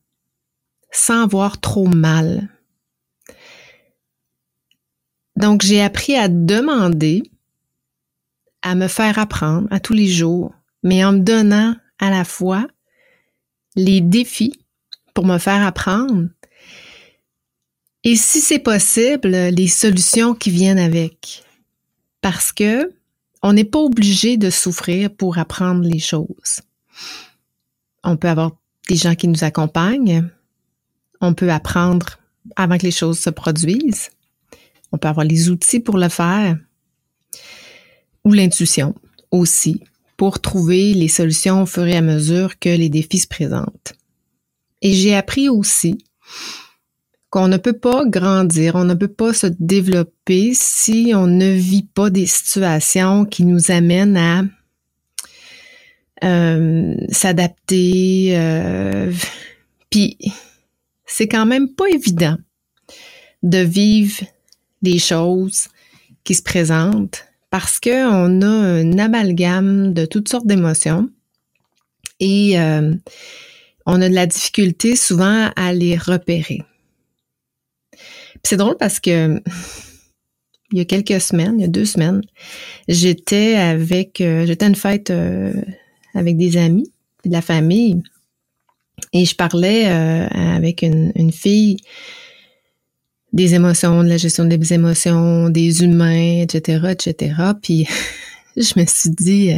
sans 0.93 1.23
avoir 1.23 1.61
trop 1.61 1.87
mal. 1.87 2.49
Donc, 5.37 5.63
j'ai 5.63 5.81
appris 5.81 6.17
à 6.17 6.29
demander, 6.29 7.23
à 8.63 8.75
me 8.75 8.89
faire 8.89 9.19
apprendre 9.19 9.69
à 9.71 9.81
tous 9.81 9.95
les 9.95 10.09
jours, 10.09 10.53
mais 10.83 11.05
en 11.05 11.13
me 11.13 11.21
donnant 11.21 11.77
à 11.99 12.11
la 12.11 12.25
fois 12.25 12.67
les 13.77 14.01
défis 14.01 14.65
pour 15.15 15.25
me 15.25 15.39
faire 15.39 15.65
apprendre 15.65 16.29
et 18.03 18.17
si 18.17 18.41
c'est 18.41 18.61
possible, 18.61 19.29
les 19.29 19.69
solutions 19.69 20.35
qui 20.35 20.51
viennent 20.51 20.79
avec. 20.79 21.45
Parce 22.23 22.51
que 22.53 22.93
on 23.43 23.53
n'est 23.53 23.65
pas 23.65 23.79
obligé 23.79 24.37
de 24.37 24.51
souffrir 24.51 25.11
pour 25.11 25.39
apprendre 25.39 25.83
les 25.83 25.99
choses. 25.99 26.61
On 28.05 28.17
peut 28.17 28.29
avoir 28.29 28.53
des 28.89 28.97
gens 28.97 29.15
qui 29.15 29.29
nous 29.29 29.45
accompagnent. 29.45 30.29
On 31.21 31.35
peut 31.35 31.51
apprendre 31.51 32.19
avant 32.57 32.79
que 32.79 32.85
les 32.85 32.91
choses 32.91 33.19
se 33.19 33.31
produisent. 33.31 34.11
On 34.93 34.99
peut 34.99 35.09
avoir 35.09 35.25
les 35.25 35.51
outils 35.51 35.81
pour 35.81 35.99
le 35.99 36.09
faire. 36.09 36.59
Ou 38.25 38.33
l'intuition 38.33 38.95
aussi, 39.31 39.83
pour 40.17 40.41
trouver 40.41 40.93
les 40.93 41.09
solutions 41.09 41.63
au 41.63 41.67
fur 41.67 41.87
et 41.87 41.97
à 41.97 42.03
mesure 42.03 42.59
que 42.59 42.69
les 42.69 42.89
défis 42.89 43.21
se 43.21 43.29
présentent. 43.29 43.95
Et 44.83 44.93
j'ai 44.93 45.15
appris 45.15 45.49
aussi 45.49 46.05
qu'on 47.31 47.47
ne 47.47 47.57
peut 47.57 47.79
pas 47.79 48.05
grandir, 48.05 48.75
on 48.75 48.85
ne 48.85 48.95
peut 48.95 49.09
pas 49.09 49.33
se 49.33 49.47
développer 49.47 50.51
si 50.53 51.13
on 51.15 51.29
ne 51.29 51.53
vit 51.53 51.85
pas 51.85 52.11
des 52.11 52.27
situations 52.27 53.25
qui 53.25 53.45
nous 53.45 53.71
amènent 53.71 54.17
à 54.17 54.43
euh, 56.25 56.97
s'adapter. 57.11 58.37
Euh, 58.37 59.13
puis 59.91 60.19
c'est 61.07 61.29
quand 61.29 61.47
même 61.47 61.69
pas 61.69 61.89
évident 61.89 62.37
de 63.45 63.59
vivre 63.59 64.23
des 64.83 64.99
choses 64.99 65.69
qui 66.25 66.35
se 66.35 66.43
présentent 66.43 67.25
parce 67.49 67.79
qu'on 67.81 68.43
a 68.43 68.47
un 68.47 68.99
amalgame 68.99 69.95
de 69.95 70.05
toutes 70.05 70.29
sortes 70.29 70.47
d'émotions 70.47 71.09
et 72.19 72.61
euh, 72.61 72.93
on 73.87 74.03
a 74.03 74.09
de 74.09 74.15
la 74.15 74.27
difficulté 74.27 74.97
souvent 74.97 75.51
à 75.57 75.73
les 75.73 75.97
repérer. 75.97 76.63
C'est 78.43 78.57
drôle 78.57 78.77
parce 78.79 79.01
que 79.01 79.41
il 80.73 80.79
y 80.79 80.81
a 80.81 80.85
quelques 80.85 81.21
semaines, 81.21 81.55
il 81.59 81.63
y 81.63 81.65
a 81.65 81.69
deux 81.69 81.85
semaines, 81.85 82.23
j'étais 82.89 83.57
avec, 83.57 84.21
euh, 84.21 84.47
j'étais 84.47 84.65
à 84.65 84.69
une 84.69 84.77
fête 84.77 85.11
euh, 85.11 85.53
avec 86.15 86.37
des 86.37 86.57
amis, 86.57 86.93
de 87.25 87.31
la 87.31 87.43
famille, 87.43 88.03
et 89.13 89.25
je 89.25 89.35
parlais 89.35 89.89
euh, 89.89 90.29
avec 90.29 90.83
une, 90.83 91.33
fille 91.33 91.79
des 93.33 93.55
émotions, 93.55 94.03
de 94.05 94.09
la 94.09 94.17
gestion 94.17 94.45
des 94.45 94.73
émotions, 94.73 95.49
des 95.49 95.83
humains, 95.83 96.43
etc., 96.43 96.87
etc. 96.91 97.35
Puis 97.61 97.87
je 98.57 98.79
me 98.79 98.87
suis 98.87 99.11
dit, 99.11 99.53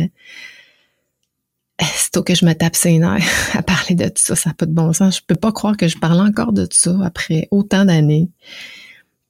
c'est 1.94 2.24
que 2.24 2.34
je 2.34 2.44
me 2.44 2.52
tape 2.52 2.76
ses 2.76 2.98
nerfs 2.98 3.24
à 3.56 3.62
parler 3.62 3.94
de 3.94 4.06
tout 4.06 4.22
ça, 4.22 4.36
ça 4.36 4.50
n'a 4.50 4.54
pas 4.54 4.66
de 4.66 4.72
bon 4.72 4.92
sens. 4.92 5.18
Je 5.18 5.22
peux 5.26 5.34
pas 5.34 5.52
croire 5.52 5.76
que 5.76 5.88
je 5.88 5.98
parle 5.98 6.20
encore 6.20 6.52
de 6.52 6.66
tout 6.66 6.76
ça 6.76 6.96
après 7.04 7.48
autant 7.50 7.84
d'années. 7.84 8.28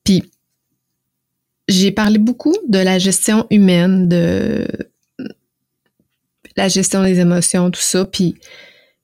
Puis, 0.04 0.30
j'ai 1.68 1.92
parlé 1.92 2.18
beaucoup 2.18 2.54
de 2.68 2.78
la 2.78 2.98
gestion 2.98 3.46
humaine, 3.50 4.08
de 4.08 4.66
la 6.56 6.68
gestion 6.68 7.02
des 7.02 7.20
émotions, 7.20 7.70
tout 7.70 7.80
ça. 7.80 8.04
Puis, 8.04 8.36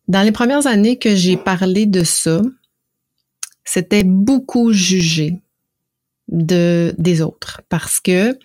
dans 0.09 0.23
les 0.23 0.33
premières 0.33 0.67
années 0.67 0.99
que 0.99 1.15
j'ai 1.15 1.37
parlé 1.37 1.87
de 1.87 2.05
ça, 2.05 2.43
c'était 3.65 4.05
beaucoup 4.05 4.73
jugé 4.73 5.41
de, 6.29 6.95
des 6.99 7.23
autres 7.23 7.63
parce 7.69 8.01
que 8.01 8.39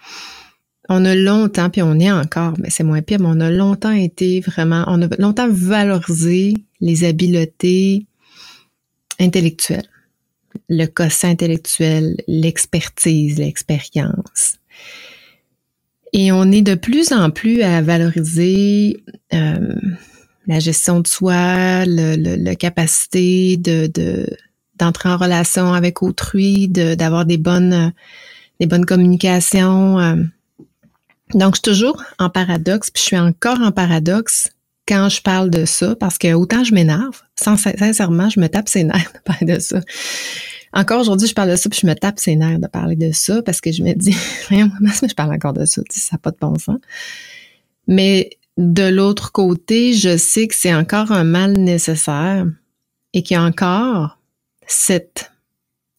on 0.94 1.06
a 1.06 1.16
longtemps, 1.16 1.70
puis 1.70 1.82
on 1.82 2.00
est 2.00 2.12
encore, 2.12 2.54
mais 2.60 2.70
c'est 2.70 2.84
moins 2.84 3.02
pire, 3.02 3.20
mais 3.20 3.30
on 3.30 3.40
a 3.40 3.50
longtemps 3.50 3.92
été 3.92 4.40
vraiment, 4.40 4.84
on 4.88 5.02
a 5.02 5.08
longtemps 5.20 5.50
valorisé 5.50 6.54
les 6.82 7.04
habiletés 7.04 8.06
intellectuelles, 9.20 9.90
le 10.70 10.86
quotient 10.86 11.30
intellectuel, 11.30 12.16
l'expertise, 12.28 13.38
l'expérience. 13.38 14.58
Et 16.14 16.32
on 16.32 16.52
est 16.52 16.62
de 16.62 16.76
plus 16.76 17.12
en 17.12 17.32
plus 17.32 17.62
à 17.64 17.82
valoriser 17.82 19.04
euh, 19.34 19.76
la 20.46 20.60
gestion 20.60 21.00
de 21.00 21.08
soi, 21.08 21.86
le, 21.86 22.54
capacité 22.54 23.58
de, 23.58 23.88
de 23.88 24.28
d'entrer 24.78 25.10
en 25.10 25.18
relation 25.18 25.74
avec 25.74 26.02
autrui, 26.02 26.68
d'avoir 26.68 27.26
des 27.26 27.38
bonnes 27.38 27.94
des 28.60 28.66
bonnes 28.66 28.86
communications. 28.86 30.00
Donc, 31.34 31.56
je 31.56 31.62
suis 31.64 31.74
toujours 31.74 32.04
en 32.20 32.30
paradoxe, 32.30 32.92
puis 32.92 33.02
je 33.02 33.08
suis 33.08 33.18
encore 33.18 33.60
en 33.62 33.72
paradoxe 33.72 34.50
quand 34.88 35.10
je 35.10 35.22
parle 35.22 35.50
de 35.50 35.66
ça, 35.66 35.96
parce 35.96 36.18
que 36.18 36.34
autant 36.34 36.64
je 36.64 36.74
m'énerve, 36.74 37.22
sincèrement, 37.36 38.30
je 38.30 38.40
me 38.40 38.48
tape 38.48 38.68
ses 38.68 38.84
nerfs 38.84 39.12
de 39.14 39.20
parler 39.20 39.56
de 39.56 39.60
ça. 39.60 39.80
Encore 40.74 41.00
aujourd'hui, 41.02 41.28
je 41.28 41.34
parle 41.34 41.52
de 41.52 41.56
ça, 41.56 41.70
puis 41.70 41.80
je 41.82 41.88
me 41.88 41.94
tape 41.94 42.20
ses 42.20 42.36
nerfs 42.36 42.60
de 42.60 42.68
parler 42.68 42.96
de 42.96 43.12
ça, 43.12 43.42
parce 43.44 43.62
que 43.62 43.72
je 43.72 43.84
me 43.84 43.94
dis, 43.94 44.16
comment 44.50 44.70
je 45.02 45.14
parle 45.14 45.34
encore 45.34 45.54
de 45.54 45.66
ça? 45.66 45.82
Ça 45.90 46.10
n'a 46.14 46.18
pas 46.18 46.32
de 46.32 46.38
bon 46.40 46.58
sens. 46.58 46.80
Mais 47.88 48.32
de 48.58 48.84
l'autre 48.84 49.32
côté, 49.32 49.94
je 49.94 50.18
sais 50.18 50.48
que 50.48 50.56
c'est 50.56 50.74
encore 50.74 51.12
un 51.12 51.24
mal 51.24 51.54
nécessaire 51.54 52.46
et 53.14 53.24
qu'il 53.24 53.36
y 53.36 53.38
a 53.38 53.44
encore 53.44 54.20
cette, 54.68 55.32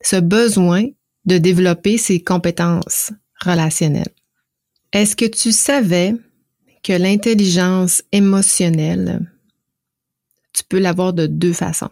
ce 0.00 0.16
besoin 0.16 0.84
de 1.24 1.38
développer 1.38 1.96
ses 1.96 2.20
compétences 2.20 3.12
relationnelles. 3.40 4.12
Est-ce 4.94 5.16
que 5.16 5.24
tu 5.24 5.50
savais 5.50 6.14
que 6.84 6.92
l'intelligence 6.92 8.04
émotionnelle, 8.12 9.28
tu 10.52 10.62
peux 10.62 10.78
l'avoir 10.78 11.12
de 11.12 11.26
deux 11.26 11.52
façons? 11.52 11.90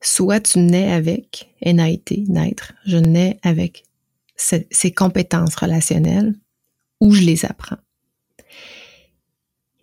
Soit 0.00 0.38
tu 0.38 0.60
nais 0.60 0.92
avec, 0.92 1.52
été, 1.60 2.24
naître, 2.28 2.74
je 2.86 2.96
nais 2.96 3.40
avec 3.42 3.82
ces 4.36 4.92
compétences 4.92 5.56
relationnelles, 5.56 6.36
ou 7.00 7.12
je 7.12 7.22
les 7.22 7.44
apprends. 7.44 7.78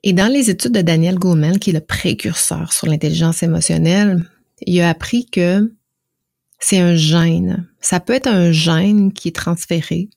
Et 0.03 0.13
dans 0.13 0.31
les 0.31 0.49
études 0.49 0.71
de 0.71 0.81
Daniel 0.81 1.19
Goleman, 1.19 1.59
qui 1.59 1.71
est 1.71 1.73
le 1.73 1.81
précurseur 1.81 2.71
sur 2.71 2.87
l'intelligence 2.87 3.43
émotionnelle, 3.43 4.25
il 4.61 4.79
a 4.79 4.89
appris 4.89 5.25
que 5.25 5.73
c'est 6.57 6.79
un 6.79 6.95
gène. 6.95 7.67
Ça 7.81 7.99
peut 7.99 8.13
être 8.13 8.27
un 8.27 8.53
gène 8.53 9.11
qui 9.11 9.27
est 9.27 9.35
transféré 9.35 10.09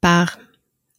par 0.00 0.38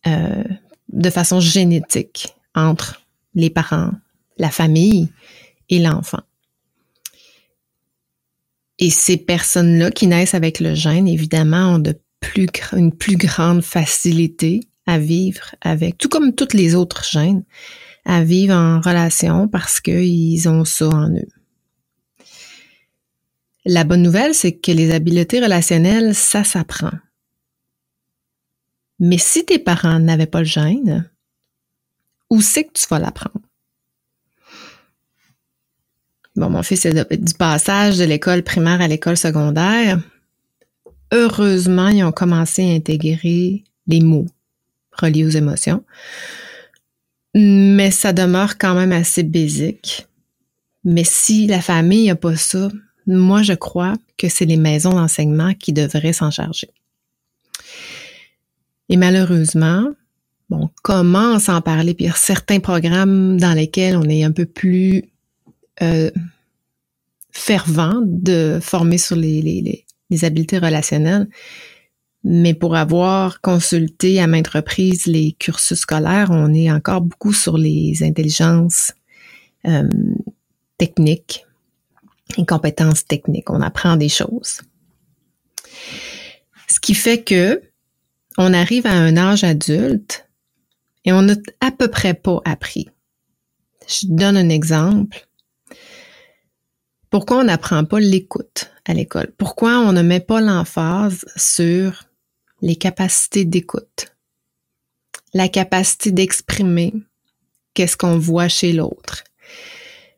euh, 0.07 0.43
de 0.89 1.09
façon 1.09 1.39
génétique 1.39 2.33
entre 2.55 3.01
les 3.35 3.49
parents, 3.49 3.91
la 4.37 4.49
famille 4.49 5.09
et 5.69 5.79
l'enfant. 5.79 6.21
Et 8.79 8.89
ces 8.89 9.17
personnes-là 9.17 9.91
qui 9.91 10.07
naissent 10.07 10.33
avec 10.33 10.59
le 10.59 10.73
gène, 10.73 11.07
évidemment, 11.07 11.75
ont 11.75 11.79
de 11.79 11.99
plus, 12.21 12.47
une 12.73 12.95
plus 12.95 13.17
grande 13.17 13.61
facilité 13.61 14.61
à 14.85 14.97
vivre 14.97 15.55
avec, 15.61 15.97
tout 15.97 16.09
comme 16.09 16.33
toutes 16.33 16.53
les 16.53 16.75
autres 16.75 17.03
gènes, 17.03 17.43
à 18.05 18.23
vivre 18.23 18.55
en 18.55 18.79
relation 18.79 19.47
parce 19.47 19.81
qu'ils 19.81 20.47
ont 20.47 20.65
ça 20.65 20.87
en 20.87 21.09
eux. 21.11 21.27
La 23.65 23.83
bonne 23.83 24.01
nouvelle, 24.01 24.33
c'est 24.33 24.53
que 24.53 24.71
les 24.71 24.91
habiletés 24.91 25.41
relationnelles, 25.41 26.15
ça 26.15 26.43
s'apprend. 26.43 26.91
Mais 28.99 29.17
si 29.17 29.45
tes 29.45 29.59
parents 29.59 29.99
n'avaient 29.99 30.25
pas 30.25 30.39
le 30.39 30.45
gène, 30.45 31.09
où 32.29 32.41
c'est 32.41 32.65
que 32.65 32.73
tu 32.73 32.85
vas 32.89 32.99
l'apprendre? 32.99 33.41
Bon, 36.35 36.49
mon 36.49 36.63
fils 36.63 36.85
est 36.85 37.21
du 37.21 37.33
passage 37.33 37.97
de 37.97 38.05
l'école 38.05 38.43
primaire 38.43 38.81
à 38.81 38.87
l'école 38.87 39.17
secondaire. 39.17 39.99
Heureusement, 41.11 41.87
ils 41.87 42.03
ont 42.03 42.11
commencé 42.11 42.63
à 42.63 42.75
intégrer 42.75 43.63
les 43.87 43.99
mots 43.99 44.27
reliés 44.93 45.25
aux 45.25 45.29
émotions. 45.29 45.83
Mais 47.35 47.91
ça 47.91 48.13
demeure 48.13 48.57
quand 48.57 48.75
même 48.75 48.91
assez 48.91 49.23
basique. 49.23 50.07
Mais 50.83 51.03
si 51.03 51.47
la 51.47 51.61
famille 51.61 52.07
n'a 52.07 52.15
pas 52.15 52.35
ça, 52.35 52.69
moi, 53.05 53.41
je 53.41 53.53
crois 53.53 53.95
que 54.17 54.29
c'est 54.29 54.45
les 54.45 54.57
maisons 54.57 54.91
d'enseignement 54.91 55.53
qui 55.53 55.73
devraient 55.73 56.13
s'en 56.13 56.31
charger. 56.31 56.69
Et 58.89 58.97
malheureusement, 58.97 59.93
on 60.51 60.69
commence 60.81 61.47
à 61.47 61.55
en 61.55 61.61
parler, 61.61 61.93
puis 61.93 62.05
il 62.05 62.07
y 62.07 62.11
a 62.11 62.15
certains 62.15 62.59
programmes 62.59 63.37
dans 63.37 63.53
lesquels 63.53 63.95
on 63.95 64.09
est 64.09 64.23
un 64.23 64.31
peu 64.31 64.45
plus 64.45 65.03
euh, 65.81 66.09
fervent 67.31 68.01
de 68.03 68.59
former 68.61 68.97
sur 68.97 69.15
les, 69.15 69.41
les, 69.41 69.85
les, 70.09 70.25
habiletés 70.25 70.57
relationnelles. 70.57 71.27
Mais 72.23 72.53
pour 72.53 72.75
avoir 72.75 73.39
consulté 73.41 74.19
à 74.19 74.27
maintes 74.27 74.49
reprises 74.49 75.05
les 75.05 75.33
cursus 75.33 75.79
scolaires, 75.79 76.29
on 76.31 76.53
est 76.53 76.71
encore 76.71 77.01
beaucoup 77.01 77.31
sur 77.31 77.57
les 77.57 78.03
intelligences 78.03 78.91
euh, 79.65 79.87
techniques 80.77 81.45
et 82.37 82.45
compétences 82.45 83.05
techniques. 83.05 83.49
On 83.49 83.61
apprend 83.61 83.95
des 83.95 84.09
choses. 84.09 84.61
Ce 86.67 86.79
qui 86.79 86.93
fait 86.93 87.23
que 87.23 87.61
on 88.39 88.53
arrive 88.53 88.87
à 88.87 88.93
un 88.93 89.17
âge 89.17 89.43
adulte 89.43 90.29
et 91.03 91.11
on 91.11 91.21
n'a 91.21 91.35
à 91.59 91.71
peu 91.71 91.89
près 91.89 92.13
pas 92.13 92.39
appris. 92.45 92.89
Je 93.85 94.07
donne 94.07 94.37
un 94.37 94.47
exemple. 94.47 95.27
Pourquoi 97.09 97.39
on 97.39 97.43
n'apprend 97.43 97.83
pas 97.83 97.99
l'écoute 97.99 98.71
à 98.85 98.93
l'école? 98.93 99.33
Pourquoi 99.37 99.79
on 99.79 99.91
ne 99.91 100.01
met 100.01 100.21
pas 100.21 100.39
l'emphase 100.39 101.25
sur 101.35 102.05
les 102.61 102.77
capacités 102.77 103.43
d'écoute? 103.43 104.15
La 105.33 105.49
capacité 105.49 106.11
d'exprimer 106.11 106.93
qu'est-ce 107.73 107.97
qu'on 107.97 108.17
voit 108.17 108.47
chez 108.47 108.71
l'autre? 108.71 109.25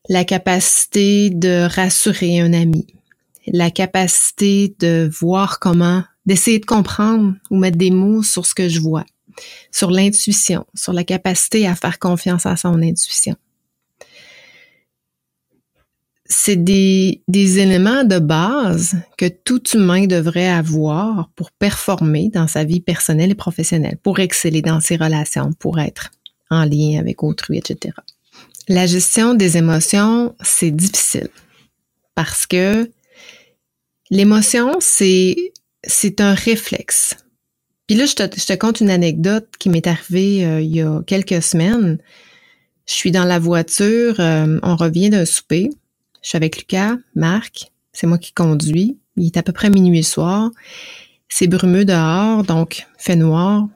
La 0.10 0.25
capacité 0.25 1.32
de 1.32 1.68
rassurer 1.68 2.40
un 2.40 2.54
ami? 2.54 2.86
La 3.48 3.72
capacité 3.72 4.75
de 4.78 5.10
voir 5.12 5.60
comment 5.60 6.04
d'essayer 6.31 6.59
de 6.59 6.65
comprendre 6.65 7.33
ou 7.50 7.57
mettre 7.57 7.77
des 7.77 7.91
mots 7.91 8.23
sur 8.23 8.45
ce 8.45 8.55
que 8.55 8.69
je 8.69 8.79
vois, 8.79 9.05
sur 9.69 9.91
l'intuition, 9.91 10.65
sur 10.73 10.93
la 10.93 11.03
capacité 11.03 11.67
à 11.67 11.75
faire 11.75 12.00
confiance 12.00 12.45
à 12.45 12.55
son 12.55 12.81
intuition. 12.81 13.35
c'est 16.33 16.55
des, 16.55 17.21
des 17.27 17.59
éléments 17.59 18.05
de 18.05 18.17
base 18.17 18.95
que 19.17 19.27
tout 19.27 19.61
humain 19.73 20.07
devrait 20.07 20.47
avoir 20.47 21.29
pour 21.35 21.51
performer 21.51 22.29
dans 22.29 22.47
sa 22.47 22.63
vie 22.63 22.79
personnelle 22.79 23.31
et 23.31 23.35
professionnelle, 23.35 23.97
pour 24.01 24.19
exceller 24.19 24.61
dans 24.61 24.79
ses 24.79 24.95
relations, 24.95 25.51
pour 25.59 25.77
être 25.77 26.09
en 26.50 26.63
lien 26.63 27.00
avec 27.00 27.21
autrui, 27.21 27.57
etc. 27.57 27.93
La 28.69 28.85
gestion 28.85 29.33
des 29.33 29.57
émotions, 29.57 30.33
c'est 30.41 30.71
difficile 30.71 31.27
parce 32.15 32.47
que 32.47 32.89
l'émotion, 34.09 34.77
c'est, 34.79 35.51
c'est 35.83 36.21
un 36.21 36.33
réflexe. 36.33 37.15
Puis 37.88 37.97
là, 37.97 38.05
je 38.05 38.15
te, 38.15 38.23
je 38.39 38.45
te 38.45 38.53
conte 38.53 38.81
une 38.81 38.89
anecdote 38.89 39.47
qui 39.59 39.69
m'est 39.69 39.88
arrivée 39.88 40.45
euh, 40.45 40.61
il 40.61 40.75
y 40.75 40.81
a 40.81 41.01
quelques 41.05 41.41
semaines. 41.41 41.97
Je 42.85 42.93
suis 42.93 43.11
dans 43.11 43.25
la 43.25 43.39
voiture, 43.39 44.15
euh, 44.19 44.59
on 44.63 44.75
revient 44.75 45.09
d'un 45.09 45.25
souper. 45.25 45.69
Je 46.21 46.29
suis 46.29 46.38
avec 46.38 46.57
Lucas, 46.57 46.97
Marc, 47.15 47.71
c'est 47.93 48.07
moi 48.07 48.17
qui 48.17 48.33
conduis. 48.33 48.97
Il 49.17 49.25
est 49.25 49.38
à 49.38 49.43
peu 49.43 49.53
près 49.53 49.69
minuit 49.69 50.03
soir. 50.03 50.51
C'est 51.29 51.47
brumeux 51.47 51.85
dehors, 51.85 52.43
donc 52.43 52.85
fait 52.97 53.15
noir. 53.15 53.67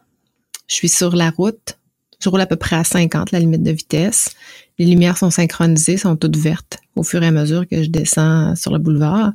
Je 0.68 0.76
suis 0.76 0.90
sur 0.90 1.16
la 1.16 1.30
route. 1.30 1.78
Je 2.20 2.30
roule 2.30 2.42
à 2.42 2.46
peu 2.46 2.56
près 2.56 2.76
à 2.76 2.84
50, 2.84 3.32
la 3.32 3.40
limite 3.40 3.64
de 3.64 3.72
vitesse. 3.72 4.36
Les 4.78 4.86
lumières 4.86 5.18
sont 5.18 5.30
synchronisées, 5.30 5.98
sont 5.98 6.16
toutes 6.16 6.38
vertes 6.38 6.80
au 6.96 7.04
fur 7.04 7.22
et 7.24 7.28
à 7.28 7.32
mesure 7.32 7.68
que 7.68 7.84
je 7.84 7.90
descends 7.90 8.56
sur 8.56 8.72
le 8.72 8.80
boulevard. 8.80 9.32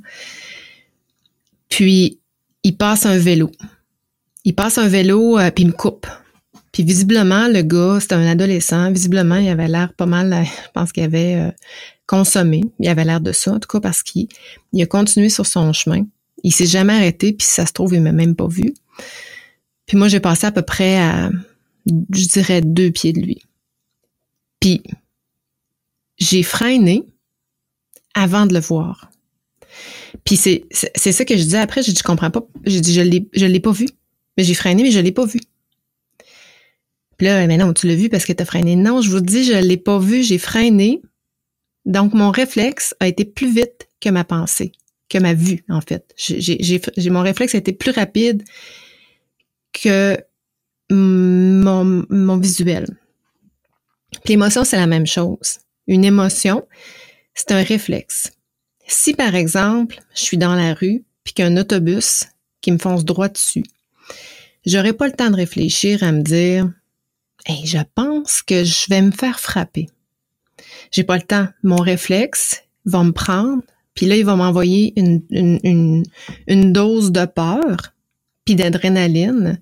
Puis, 1.68 2.19
il 2.62 2.76
passe 2.76 3.07
un 3.07 3.19
vélo. 3.19 3.50
Il 4.45 4.55
passe 4.55 4.79
un 4.79 4.88
vélo, 4.88 5.38
euh, 5.38 5.50
puis 5.50 5.64
il 5.64 5.69
me 5.69 5.73
coupe. 5.73 6.07
Puis 6.73 6.85
visiblement, 6.85 7.49
le 7.49 7.62
gars, 7.62 7.99
c'était 8.00 8.14
un 8.14 8.26
adolescent. 8.26 8.90
Visiblement, 8.93 9.37
il 9.37 9.49
avait 9.49 9.69
l'air 9.69 9.93
pas 9.95 10.07
mal, 10.07 10.33
euh, 10.33 10.45
je 10.45 10.71
pense 10.73 10.93
qu'il 10.93 11.02
avait 11.02 11.37
euh, 11.37 11.50
consommé. 12.07 12.62
Il 12.79 12.88
avait 12.88 13.05
l'air 13.05 13.21
de 13.21 13.33
ça, 13.33 13.52
en 13.52 13.59
tout 13.59 13.69
cas, 13.69 13.81
parce 13.81 14.02
qu'il 14.02 14.29
a 14.81 14.87
continué 14.87 15.29
sur 15.29 15.47
son 15.47 15.73
chemin. 15.73 16.05
Il 16.43 16.52
s'est 16.52 16.67
jamais 16.67 16.95
arrêté, 16.95 17.33
puis 17.33 17.47
ça 17.47 17.67
se 17.67 17.73
trouve, 17.73 17.95
il 17.95 18.02
m'a 18.02 18.12
même 18.12 18.37
pas 18.37 18.49
vu. 18.49 18.73
Puis 19.87 19.97
moi, 19.97 20.09
j'ai 20.09 20.21
passé 20.21 20.47
à 20.47 20.52
peu 20.52 20.62
près 20.62 20.99
à, 20.99 21.31
je 21.87 22.26
dirais, 22.26 22.61
deux 22.61 22.90
pieds 22.90 23.12
de 23.12 23.21
lui. 23.21 23.43
Puis, 24.61 24.83
j'ai 26.19 26.43
freiné 26.43 27.05
avant 28.14 28.47
de 28.47 28.55
le 28.55 28.61
voir. 28.61 29.10
Puis 30.25 30.37
c'est, 30.37 30.64
c'est 30.70 31.12
ça 31.12 31.25
que 31.25 31.37
je 31.37 31.44
dis 31.44 31.56
après, 31.56 31.82
j'ai 31.82 31.92
dit, 31.92 31.99
je 31.99 32.04
comprends 32.04 32.30
pas. 32.30 32.46
J'ai 32.66 32.80
dit, 32.80 32.94
je 32.94 33.00
l'ai, 33.00 33.28
je 33.32 33.46
l'ai 33.46 33.60
pas 33.60 33.72
vu. 33.72 33.87
Mais 34.37 34.44
j'ai 34.44 34.54
freiné, 34.54 34.82
mais 34.82 34.90
je 34.90 35.00
l'ai 35.00 35.12
pas 35.12 35.26
vu. 35.26 35.40
Puis 37.16 37.26
là, 37.26 37.46
mais 37.46 37.58
non, 37.58 37.72
tu 37.72 37.87
l'as 37.87 37.94
vu 37.94 38.08
parce 38.08 38.25
que 38.25 38.32
tu 38.32 38.42
as 38.42 38.46
freiné. 38.46 38.76
Non, 38.76 39.02
je 39.02 39.10
vous 39.10 39.20
dis, 39.20 39.44
je 39.44 39.52
l'ai 39.52 39.76
pas 39.76 39.99
vu, 39.99 40.22
j'ai 40.22 40.38
freiné. 40.38 41.02
Donc, 41.84 42.14
mon 42.14 42.30
réflexe 42.30 42.94
a 43.00 43.08
été 43.08 43.25
plus 43.25 43.52
vite 43.52 43.88
que 44.00 44.08
ma 44.08 44.25
pensée, 44.25 44.72
que 45.08 45.18
ma 45.18 45.34
vue, 45.34 45.64
en 45.68 45.80
fait. 45.80 46.14
J'ai, 46.16 46.80
mon 47.10 47.22
réflexe 47.22 47.54
a 47.54 47.58
été 47.58 47.72
plus 47.72 47.90
rapide 47.90 48.42
que 49.72 50.18
mon, 50.90 52.04
mon 52.08 52.37
visuel. 52.38 52.87
Puis 54.25 54.34
l'émotion, 54.34 54.64
c'est 54.64 54.76
la 54.76 54.87
même 54.87 55.06
chose. 55.06 55.58
Une 55.87 56.04
émotion, 56.04 56.66
c'est 57.34 57.52
un 57.52 57.62
réflexe. 57.62 58.32
Si, 58.92 59.14
par 59.14 59.37
exemple, 59.37 60.00
je 60.16 60.20
suis 60.20 60.37
dans 60.37 60.56
la 60.56 60.75
rue, 60.75 61.04
puis 61.23 61.32
qu'un 61.32 61.56
autobus 61.56 62.25
qui 62.61 62.73
me 62.73 62.78
fonce 62.78 63.04
droit 63.04 63.28
dessus, 63.28 63.62
j'aurais 64.66 64.92
pas 64.92 65.06
le 65.06 65.12
temps 65.12 65.30
de 65.30 65.37
réfléchir 65.37 66.02
à 66.02 66.11
me 66.11 66.23
dire 66.23 66.68
Hey, 67.47 67.64
je 67.66 67.78
pense 67.94 68.42
que 68.42 68.64
je 68.64 68.87
vais 68.90 69.00
me 69.00 69.12
faire 69.12 69.38
frapper. 69.38 69.88
J'ai 70.90 71.04
pas 71.04 71.16
le 71.16 71.23
temps. 71.23 71.47
Mon 71.62 71.76
réflexe 71.76 72.64
va 72.85 73.04
me 73.04 73.12
prendre, 73.12 73.62
puis 73.94 74.06
là, 74.06 74.16
il 74.16 74.25
va 74.25 74.35
m'envoyer 74.35 74.92
une, 74.97 75.23
une, 75.30 76.02
une, 76.48 76.72
dose 76.72 77.12
de 77.12 77.26
peur, 77.26 77.94
puis 78.44 78.57
d'adrénaline, 78.57 79.61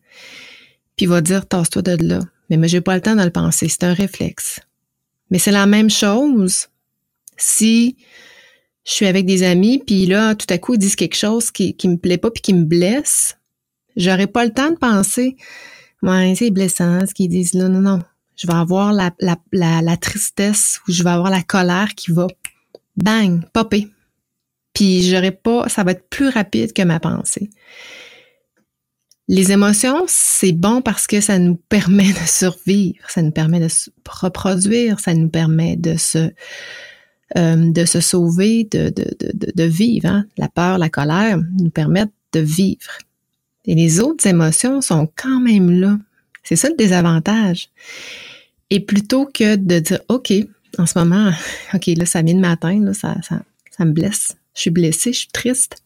puis 0.97 1.05
il 1.05 1.09
va 1.11 1.21
dire 1.21 1.47
tasse-toi 1.47 1.83
de 1.83 1.99
là. 2.03 2.21
Mais, 2.49 2.57
mais 2.57 2.69
j'ai 2.69 2.81
pas 2.81 2.95
le 2.95 3.03
temps 3.03 3.15
de 3.15 3.23
le 3.23 3.31
penser. 3.31 3.69
C'est 3.69 3.85
un 3.85 3.93
réflexe. 3.93 4.61
Mais 5.31 5.39
c'est 5.39 5.53
la 5.53 5.67
même 5.67 5.91
chose 5.91 6.69
si 7.37 7.99
je 8.89 8.95
suis 8.95 9.07
avec 9.07 9.27
des 9.27 9.43
amis, 9.43 9.83
puis 9.87 10.07
là, 10.07 10.35
tout 10.35 10.47
à 10.49 10.57
coup, 10.57 10.73
ils 10.73 10.79
disent 10.79 10.97
quelque 10.97 11.15
chose 11.15 11.51
qui, 11.51 11.77
qui 11.77 11.89
me 11.89 11.99
plaît 11.99 12.17
pas, 12.17 12.31
puis 12.31 12.41
qui 12.41 12.55
me 12.55 12.65
blesse. 12.65 13.37
J'aurais 13.97 14.27
pas 14.27 14.47
le 14.47 14.51
temps 14.51 14.71
de 14.71 14.79
penser 14.79 15.37
Ouais, 16.03 16.33
c'est 16.37 16.51
blessant 16.51 17.05
ce 17.07 17.13
qu'ils 17.13 17.29
disent 17.29 17.53
là. 17.53 17.69
Non, 17.69 17.81
non. 17.81 18.01
Je 18.37 18.47
vais 18.47 18.55
avoir 18.55 18.95
la, 18.95 19.11
la, 19.21 19.37
la, 19.83 19.97
tristesse 19.99 20.81
ou 20.87 20.93
je 20.93 21.03
vais 21.03 21.11
avoir 21.11 21.29
la 21.29 21.43
colère 21.43 21.95
qui 21.97 22.13
va 22.13 22.29
bang, 22.97 23.43
popper. 23.53 23.89
Puis 24.73 25.03
j'aurais 25.03 25.33
pas, 25.33 25.69
ça 25.69 25.83
va 25.85 25.91
être 25.91 26.09
plus 26.09 26.29
rapide 26.29 26.73
que 26.73 26.83
ma 26.83 27.01
pensée. 27.01 27.51
Les 29.27 29.53
émotions, 29.53 30.05
c'est 30.07 30.53
bon 30.53 30.81
parce 30.81 31.07
que 31.07 31.21
ça 31.21 31.39
nous 31.39 31.57
permet 31.57 32.13
de 32.13 32.27
survivre, 32.27 33.11
ça 33.11 33.21
nous 33.21 33.33
permet 33.33 33.61
de 33.61 33.69
se 33.69 33.91
reproduire, 34.09 35.01
ça 35.01 35.13
nous 35.13 35.29
permet 35.29 35.77
de 35.77 35.97
se 35.97 36.31
euh, 37.37 37.73
de 37.73 37.85
se 37.85 38.01
sauver, 38.01 38.65
de, 38.71 38.89
de, 38.89 39.05
de, 39.21 39.53
de 39.55 39.65
vivre. 39.65 40.07
Hein. 40.09 40.25
La 40.39 40.49
peur, 40.49 40.79
la 40.79 40.89
colère 40.89 41.39
nous 41.59 41.71
permettent 41.71 42.13
de 42.33 42.41
vivre. 42.41 42.99
Et 43.67 43.75
les 43.75 44.01
autres 44.01 44.27
émotions 44.27 44.81
sont 44.81 45.09
quand 45.15 45.41
même 45.41 45.71
là. 45.71 45.99
C'est 46.43 46.57
ça 46.57 46.71
le 46.71 46.77
désavantage. 46.77 47.69
Et 48.71 48.81
plutôt 48.81 49.27
que 49.27 49.57
de 49.57 49.79
dire, 49.79 50.01
OK, 50.09 50.33
en 50.79 50.87
ce 50.87 50.99
moment, 50.99 51.31
OK, 51.75 51.87
là, 51.87 52.07
ça 52.07 52.23
vient 52.23 52.35
de 52.35 52.41
m'atteindre, 52.41 52.95
ça, 52.95 53.17
ça, 53.23 53.43
ça 53.77 53.85
me 53.85 53.93
blesse. 53.93 54.37
Je 54.55 54.63
suis 54.63 54.71
blessée, 54.71 55.13
je 55.13 55.19
suis 55.21 55.29
triste, 55.29 55.83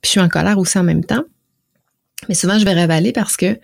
puis 0.00 0.06
je 0.06 0.10
suis 0.10 0.20
en 0.20 0.28
colère 0.28 0.58
aussi 0.58 0.78
en 0.78 0.84
même 0.84 1.04
temps. 1.04 1.24
Mais 2.28 2.34
souvent, 2.34 2.58
je 2.58 2.64
vais 2.64 2.72
révaler 2.72 3.12
parce 3.12 3.36
que 3.36 3.58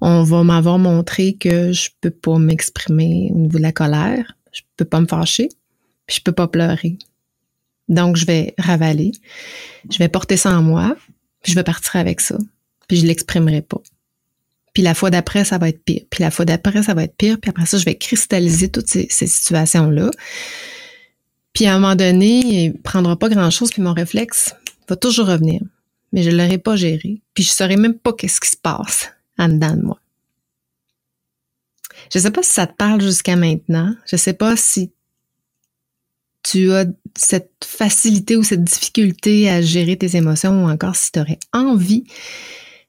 on 0.00 0.22
va 0.22 0.44
m'avoir 0.44 0.78
montré 0.78 1.34
que 1.34 1.72
je 1.72 1.90
peux 2.00 2.10
pas 2.10 2.38
m'exprimer 2.38 3.30
au 3.34 3.38
niveau 3.38 3.58
de 3.58 3.62
la 3.62 3.72
colère, 3.72 4.36
je 4.52 4.62
peux 4.76 4.84
pas 4.84 5.00
me 5.00 5.06
fâcher, 5.06 5.48
puis 6.08 6.16
je 6.16 6.22
peux 6.22 6.32
pas 6.32 6.48
pleurer. 6.48 6.98
Donc, 7.88 8.16
je 8.16 8.26
vais 8.26 8.54
ravaler, 8.58 9.12
je 9.88 9.98
vais 9.98 10.08
porter 10.08 10.36
ça 10.36 10.50
en 10.50 10.62
moi, 10.62 10.96
puis 11.42 11.52
je 11.52 11.56
vais 11.56 11.62
partir 11.62 11.94
avec 11.96 12.20
ça 12.20 12.36
puis 12.88 12.96
je 12.96 13.06
l'exprimerai 13.06 13.62
pas. 13.62 13.80
Puis 14.72 14.82
la 14.82 14.94
fois 14.94 15.10
d'après, 15.10 15.44
ça 15.44 15.58
va 15.58 15.68
être 15.68 15.84
pire. 15.84 16.02
Puis 16.10 16.22
la 16.22 16.30
fois 16.30 16.44
d'après, 16.44 16.82
ça 16.82 16.94
va 16.94 17.04
être 17.04 17.16
pire. 17.16 17.38
Puis 17.40 17.50
après 17.50 17.66
ça, 17.66 17.78
je 17.78 17.84
vais 17.84 17.96
cristalliser 17.96 18.70
toutes 18.70 18.88
ces, 18.88 19.08
situations-là. 19.10 20.10
Puis 21.52 21.66
à 21.66 21.74
un 21.74 21.78
moment 21.78 21.94
donné, 21.94 22.64
il 22.64 22.80
prendra 22.80 23.16
pas 23.16 23.28
grand-chose, 23.28 23.70
puis 23.70 23.82
mon 23.82 23.92
réflexe 23.92 24.54
va 24.88 24.96
toujours 24.96 25.26
revenir. 25.26 25.60
Mais 26.12 26.22
je 26.22 26.30
l'aurai 26.30 26.58
pas 26.58 26.76
géré. 26.76 27.20
Puis 27.34 27.44
je 27.44 27.50
saurais 27.50 27.76
même 27.76 27.94
pas 27.94 28.12
qu'est-ce 28.12 28.40
qui 28.40 28.50
se 28.50 28.56
passe 28.56 29.10
en 29.38 29.48
dedans 29.48 29.76
de 29.76 29.82
moi. 29.82 30.00
Je 32.12 32.18
sais 32.18 32.30
pas 32.30 32.42
si 32.42 32.52
ça 32.52 32.66
te 32.66 32.74
parle 32.74 33.02
jusqu'à 33.02 33.36
maintenant. 33.36 33.94
Je 34.06 34.16
sais 34.16 34.32
pas 34.32 34.56
si 34.56 34.90
tu 36.50 36.72
as 36.72 36.86
cette 37.16 37.64
facilité 37.64 38.36
ou 38.36 38.42
cette 38.42 38.64
difficulté 38.64 39.50
à 39.50 39.60
gérer 39.60 39.96
tes 39.96 40.16
émotions 40.16 40.64
ou 40.64 40.68
encore 40.68 40.96
si 40.96 41.12
tu 41.12 41.20
aurais 41.20 41.38
envie 41.52 42.04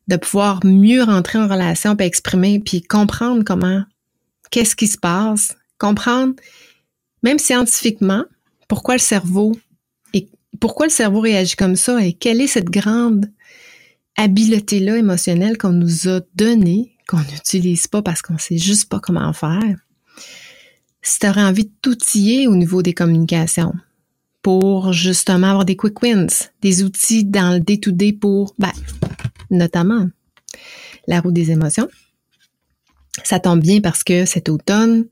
de 0.08 0.16
pouvoir 0.16 0.60
mieux 0.64 1.04
rentrer 1.04 1.40
en 1.40 1.48
relation, 1.48 1.96
puis 1.96 2.08
exprimer, 2.08 2.60
puis 2.60 2.82
comprendre 2.82 3.44
comment, 3.44 3.84
qu'est-ce 4.50 4.76
qui 4.76 4.88
se 4.88 4.98
passe, 4.98 5.56
comprendre, 5.78 6.36
même 7.22 7.38
scientifiquement, 7.38 8.24
pourquoi 8.68 8.96
le 8.96 9.00
cerveau 9.00 9.56
et 10.14 10.30
pourquoi 10.60 10.86
le 10.86 10.92
cerveau 10.92 11.20
réagit 11.20 11.56
comme 11.56 11.76
ça 11.76 12.04
et 12.04 12.14
quelle 12.14 12.42
est 12.42 12.48
cette 12.48 12.70
grande 12.70 13.30
habileté-là 14.18 14.98
émotionnelle 14.98 15.58
qu'on 15.58 15.74
nous 15.74 16.08
a 16.08 16.22
donnée, 16.34 16.96
qu'on 17.08 17.20
n'utilise 17.20 17.88
pas 17.88 18.02
parce 18.02 18.22
qu'on 18.22 18.38
sait 18.38 18.58
juste 18.58 18.90
pas 18.90 19.00
comment 19.00 19.34
faire. 19.34 19.78
Si 21.10 21.18
tu 21.18 21.28
aurais 21.28 21.42
envie 21.42 21.66
de 21.66 21.72
t'outiller 21.82 22.48
au 22.48 22.56
niveau 22.56 22.84
des 22.84 22.94
communications 22.94 23.74
pour 24.44 24.94
justement 24.94 25.48
avoir 25.48 25.66
des 25.66 25.76
quick 25.76 26.04
wins, 26.04 26.28
des 26.62 26.84
outils 26.84 27.26
dans 27.26 27.52
le 27.56 27.60
day-to-day 27.60 28.14
pour, 28.14 28.54
ben, 28.60 28.72
notamment 29.50 30.08
la 31.08 31.20
roue 31.20 31.32
des 31.32 31.50
émotions. 31.50 31.90
Ça 33.24 33.40
tombe 33.40 33.60
bien 33.60 33.82
parce 33.82 34.04
que 34.04 34.26
cet 34.26 34.50
automne, 34.50 35.06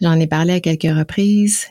j'en 0.00 0.18
ai 0.18 0.26
parlé 0.26 0.54
à 0.54 0.60
quelques 0.60 0.84
reprises. 0.84 1.66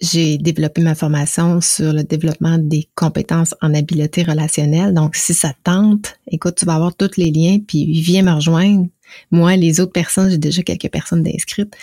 J'ai 0.00 0.38
développé 0.38 0.80
ma 0.80 0.94
formation 0.94 1.60
sur 1.60 1.92
le 1.92 2.04
développement 2.04 2.56
des 2.56 2.88
compétences 2.94 3.54
en 3.60 3.74
habileté 3.74 4.22
relationnelle. 4.22 4.94
Donc, 4.94 5.14
si 5.14 5.34
ça 5.34 5.52
tente, 5.62 6.18
écoute, 6.26 6.54
tu 6.54 6.64
vas 6.64 6.76
avoir 6.76 6.96
tous 6.96 7.18
les 7.18 7.30
liens, 7.30 7.58
puis 7.58 8.00
viens 8.00 8.22
me 8.22 8.32
rejoindre. 8.32 8.88
Moi, 9.30 9.56
les 9.56 9.78
autres 9.78 9.92
personnes, 9.92 10.30
j'ai 10.30 10.38
déjà 10.38 10.62
quelques 10.62 10.90
personnes 10.90 11.22
d'inscrites 11.22 11.76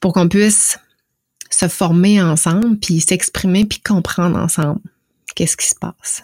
pour 0.00 0.12
qu'on 0.12 0.28
puisse 0.28 0.78
se 1.50 1.68
former 1.68 2.22
ensemble, 2.22 2.78
puis 2.78 3.00
s'exprimer, 3.00 3.64
puis 3.64 3.80
comprendre 3.80 4.38
ensemble 4.38 4.80
qu'est-ce 5.34 5.56
qui 5.56 5.66
se 5.66 5.74
passe. 5.74 6.22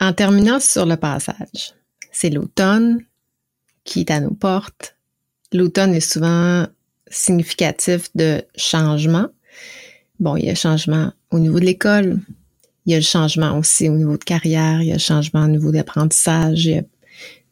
En 0.00 0.12
terminant 0.12 0.60
sur 0.60 0.86
le 0.86 0.96
passage, 0.96 1.74
c'est 2.12 2.30
l'automne 2.30 3.04
qui 3.84 4.00
est 4.00 4.10
à 4.10 4.20
nos 4.20 4.32
portes. 4.32 4.96
L'automne 5.52 5.94
est 5.94 6.00
souvent 6.00 6.66
significatif 7.10 8.08
de 8.14 8.42
changement, 8.56 9.28
bon, 10.20 10.36
il 10.36 10.44
y 10.44 10.50
a 10.50 10.54
changement 10.54 11.12
au 11.30 11.38
niveau 11.40 11.58
de 11.58 11.64
l'école, 11.64 12.20
il 12.86 12.92
y 12.92 12.94
a 12.94 12.98
le 12.98 13.04
changement 13.04 13.58
aussi 13.58 13.88
au 13.88 13.96
niveau 13.96 14.16
de 14.16 14.24
carrière, 14.24 14.80
il 14.80 14.88
y 14.88 14.90
a 14.90 14.94
le 14.94 15.00
changement 15.00 15.44
au 15.44 15.48
niveau 15.48 15.72
d'apprentissage, 15.72 16.66
il 16.66 16.74
y 16.74 16.78
a 16.78 16.82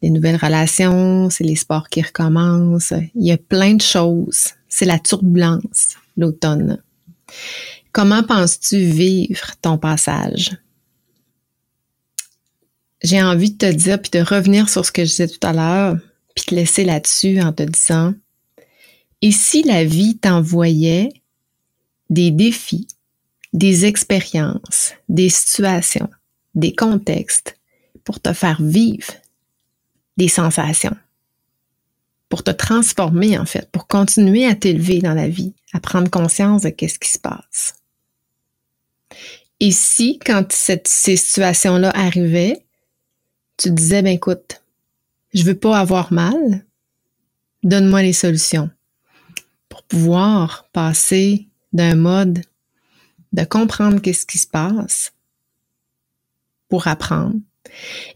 des 0.01 0.09
nouvelles 0.09 0.37
relations, 0.37 1.29
c'est 1.29 1.43
les 1.43 1.55
sports 1.55 1.89
qui 1.89 2.01
recommencent, 2.01 2.93
il 3.15 3.25
y 3.25 3.31
a 3.31 3.37
plein 3.37 3.73
de 3.73 3.81
choses. 3.81 4.53
C'est 4.69 4.85
la 4.85 4.99
turbulence, 4.99 5.95
l'automne. 6.15 6.81
Comment 7.91 8.23
penses-tu 8.23 8.77
vivre 8.77 9.55
ton 9.61 9.77
passage? 9.77 10.55
J'ai 13.01 13.21
envie 13.21 13.51
de 13.51 13.57
te 13.57 13.71
dire, 13.71 14.01
puis 14.01 14.11
de 14.11 14.19
revenir 14.19 14.69
sur 14.69 14.85
ce 14.85 14.91
que 14.91 15.03
je 15.05 15.09
disais 15.09 15.27
tout 15.27 15.45
à 15.45 15.53
l'heure, 15.53 15.97
puis 16.35 16.45
te 16.45 16.55
laisser 16.55 16.83
là-dessus 16.83 17.41
en 17.41 17.51
te 17.53 17.63
disant, 17.63 18.13
et 19.21 19.31
si 19.31 19.63
la 19.63 19.83
vie 19.83 20.17
t'envoyait 20.17 21.09
des 22.09 22.31
défis, 22.31 22.87
des 23.53 23.85
expériences, 23.85 24.93
des 25.07 25.29
situations, 25.29 26.09
des 26.55 26.73
contextes 26.73 27.57
pour 28.03 28.19
te 28.19 28.33
faire 28.33 28.61
vivre 28.61 29.13
des 30.17 30.27
sensations, 30.27 30.95
pour 32.29 32.43
te 32.43 32.51
transformer 32.51 33.37
en 33.37 33.45
fait, 33.45 33.69
pour 33.71 33.87
continuer 33.87 34.45
à 34.45 34.55
t'élever 34.55 34.99
dans 34.99 35.15
la 35.15 35.27
vie, 35.27 35.53
à 35.73 35.79
prendre 35.79 36.09
conscience 36.09 36.61
de 36.61 36.69
qu'est-ce 36.69 36.99
qui 36.99 37.09
se 37.09 37.19
passe. 37.19 37.75
Et 39.59 39.71
si, 39.71 40.19
quand 40.19 40.51
cette, 40.51 40.87
ces 40.87 41.17
situations-là 41.17 41.91
arrivaient, 41.93 42.63
tu 43.57 43.71
disais, 43.71 44.01
ben 44.01 44.13
écoute, 44.13 44.61
je 45.33 45.43
veux 45.43 45.57
pas 45.57 45.77
avoir 45.77 46.13
mal, 46.13 46.65
donne-moi 47.63 48.03
les 48.03 48.13
solutions 48.13 48.69
pour 49.67 49.83
pouvoir 49.83 50.69
passer 50.71 51.47
d'un 51.73 51.95
mode 51.95 52.43
de 53.33 53.43
comprendre 53.43 54.01
qu'est-ce 54.01 54.25
qui 54.25 54.37
se 54.37 54.47
passe 54.47 55.13
pour 56.69 56.87
apprendre. 56.87 57.35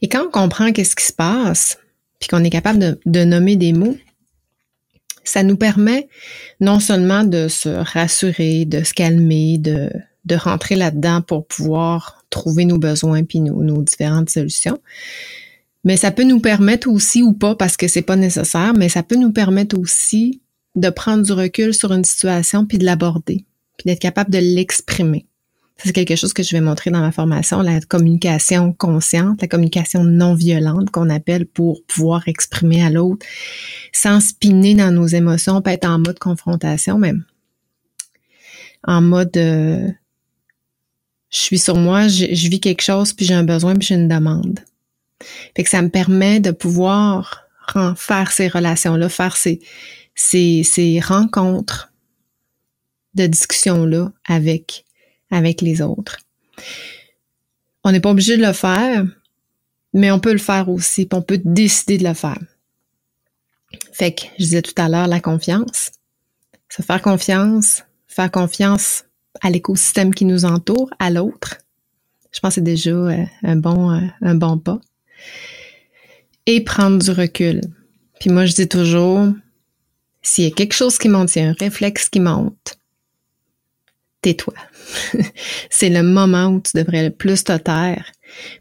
Et 0.02 0.08
quand 0.08 0.26
on 0.26 0.32
comprend 0.32 0.72
qu'est-ce 0.72 0.96
qui 0.96 1.06
se 1.06 1.14
passe, 1.14 1.78
puis 2.24 2.30
qu'on 2.30 2.44
est 2.46 2.50
capable 2.50 2.98
de, 3.06 3.24
nommer 3.26 3.58
des 3.58 3.74
mots, 3.74 3.98
ça 5.26 5.44
nous 5.44 5.58
permet 5.58 6.08
non 6.62 6.80
seulement 6.80 7.26
de 7.26 7.50
se 7.50 7.68
rassurer, 7.68 8.64
de 8.64 8.82
se 8.86 8.94
calmer, 8.94 9.58
de, 9.58 9.90
de 10.24 10.36
rentrer 10.36 10.76
là-dedans 10.76 11.22
pour 11.22 11.46
pouvoir 11.46 12.24
trouver 12.30 12.64
nos 12.64 12.78
besoins 12.78 13.26
puis 13.26 13.42
nos, 13.42 13.62
nos 13.62 13.82
différentes 13.82 14.30
solutions, 14.30 14.80
mais 15.84 15.98
ça 15.98 16.12
peut 16.12 16.24
nous 16.24 16.40
permettre 16.40 16.88
aussi, 16.88 17.24
ou 17.24 17.34
pas 17.34 17.56
parce 17.56 17.76
que 17.76 17.90
c'est 17.90 18.02
pas 18.02 18.16
nécessaire, 18.16 18.74
mais 18.74 18.88
ça 18.88 19.04
peut 19.04 19.18
nous 19.18 19.34
permettre 19.34 19.78
aussi 19.78 20.42
de 20.78 20.90
prendre 20.90 21.26
du 21.26 21.34
recul 21.34 21.74
sur 21.74 21.92
une 21.92 22.06
situation 22.06 22.66
puis 22.66 22.78
de 22.78 22.86
l'aborder, 22.86 23.44
puis 23.78 23.84
d'être 23.84 24.00
capable 24.00 24.32
de 24.32 24.40
l'exprimer. 24.40 25.26
C'est 25.78 25.92
quelque 25.92 26.16
chose 26.16 26.34
que 26.34 26.44
je 26.44 26.52
vais 26.52 26.62
montrer 26.62 26.92
dans 26.92 27.00
ma 27.00 27.12
formation, 27.12 27.62
la 27.62 27.82
communication 27.82 28.74
consciente, 28.74 29.42
la 29.42 29.48
communication 29.48 30.04
non 30.04 30.36
violente 30.36 30.92
qu'on 30.92 31.10
appelle 31.10 31.46
pour 31.46 31.84
pouvoir 31.86 32.28
exprimer 32.28 32.84
à 32.84 32.90
l'autre 32.90 33.26
sans 33.92 34.20
spinner 34.20 34.76
dans 34.76 34.92
nos 34.92 35.08
émotions, 35.08 35.62
pas 35.62 35.74
être 35.74 35.90
en 35.90 36.00
mode 36.00 36.20
confrontation 36.20 36.98
même. 36.98 37.26
En 38.84 39.02
mode 39.02 39.36
euh, 39.36 39.90
je 41.34 41.40
suis 41.40 41.58
sur 41.58 41.76
moi, 41.76 42.08
je, 42.08 42.26
vis 42.26 42.60
quelque 42.60 42.84
chose, 42.84 43.12
puis 43.12 43.26
j'ai 43.26 43.34
un 43.34 43.44
besoin, 43.44 43.74
puis 43.74 43.88
j'ai 43.88 43.96
une 43.96 44.08
demande. 44.08 44.60
Fait 45.56 45.64
que 45.64 45.70
ça 45.70 45.82
me 45.82 45.90
permet 45.90 46.40
de 46.40 46.52
pouvoir 46.52 47.48
faire 47.96 48.32
ces 48.32 48.48
relations-là, 48.48 49.10
faire 49.10 49.36
ces, 49.36 49.60
ces, 50.14 50.62
ces 50.64 51.00
rencontres 51.00 51.92
de 53.16 53.26
discussion-là 53.26 54.12
avec, 54.26 54.86
avec 55.34 55.62
les 55.62 55.82
autres. 55.82 56.20
On 57.84 57.92
n'est 57.92 58.00
pas 58.00 58.12
obligé 58.12 58.38
de 58.38 58.46
le 58.46 58.54
faire, 58.54 59.06
mais 59.94 60.12
on 60.12 60.20
peut 60.20 60.32
le 60.32 60.38
faire 60.38 60.70
aussi, 60.70 61.06
puis 61.06 61.18
on 61.18 61.22
peut 61.22 61.42
décider 61.44 61.98
de 61.98 62.08
le 62.08 62.14
faire. 62.14 62.40
Fait 63.92 64.14
que 64.14 64.24
je 64.38 64.44
disais 64.44 64.62
tout 64.62 64.74
à 64.78 64.88
l'heure 64.88 65.08
la 65.08 65.20
confiance. 65.20 65.92
Se 66.70 66.82
faire 66.82 67.02
confiance, 67.02 67.84
faire 68.08 68.32
confiance 68.32 69.06
à 69.42 69.50
l'écosystème 69.50 70.14
qui 70.14 70.26
nous 70.26 70.46
entoure, 70.46 70.90
à 71.00 71.10
l'autre. 71.10 71.58
Je 72.32 72.40
pense 72.40 72.52
que 72.52 72.56
c'est 72.56 72.62
déjà 72.62 72.92
euh, 72.92 73.26
un 73.44 73.56
bon, 73.56 73.92
euh, 73.92 74.02
un 74.22 74.36
bon 74.36 74.58
pas. 74.58 74.80
Et 76.46 76.64
prendre 76.64 77.00
du 77.00 77.12
recul. 77.12 77.62
Puis 78.20 78.30
moi, 78.30 78.46
je 78.46 78.54
dis 78.54 78.68
toujours, 78.68 79.28
s'il 80.22 80.46
y 80.46 80.48
a 80.48 80.52
quelque 80.52 80.74
chose 80.74 80.98
qui 80.98 81.10
monte, 81.10 81.36
un 81.38 81.54
réflexe 81.54 82.10
qui 82.10 82.20
monte, 82.20 82.80
tais-toi. 84.24 84.56
c'est 85.70 85.90
le 85.90 86.02
moment 86.02 86.48
où 86.48 86.62
tu 86.62 86.76
devrais 86.76 87.04
le 87.04 87.12
plus 87.12 87.44
te 87.44 87.56
taire 87.56 88.12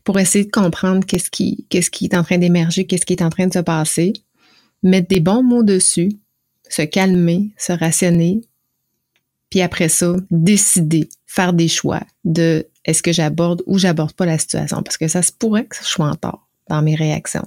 pour 0.05 0.18
essayer 0.18 0.44
de 0.44 0.51
comprendre 0.51 1.07
qu'est-ce 1.07 1.31
qui, 1.31 1.64
qu'est-ce 1.70 1.90
qui 1.90 2.05
est 2.05 2.14
en 2.14 2.22
train 2.22 2.37
d'émerger, 2.37 2.85
qu'est-ce 2.85 3.07
qui 3.07 3.14
est 3.14 3.22
en 3.22 3.31
train 3.31 3.46
de 3.46 3.53
se 3.55 3.61
passer, 3.61 4.12
mettre 4.83 5.09
des 5.09 5.20
bons 5.20 5.42
mots 5.42 5.62
dessus, 5.62 6.12
se 6.68 6.83
calmer, 6.83 7.51
se 7.57 7.72
rationner, 7.72 8.42
puis 9.48 9.62
après 9.62 9.88
ça, 9.88 10.14
décider, 10.31 11.09
faire 11.27 11.53
des 11.53 11.68
choix 11.68 12.01
de 12.25 12.66
est-ce 12.85 13.03
que 13.03 13.12
j'aborde 13.12 13.62
ou 13.66 13.79
j'aborde 13.79 14.12
pas 14.12 14.27
la 14.27 14.38
situation, 14.38 14.83
parce 14.83 14.98
que 14.98 15.09
ça 15.09 15.22
se 15.22 15.33
pourrait 15.33 15.64
que 15.64 15.77
je 15.77 15.85
sois 15.85 16.07
en 16.07 16.16
tort 16.16 16.48
dans 16.68 16.83
mes 16.83 16.96
réactions. 16.96 17.46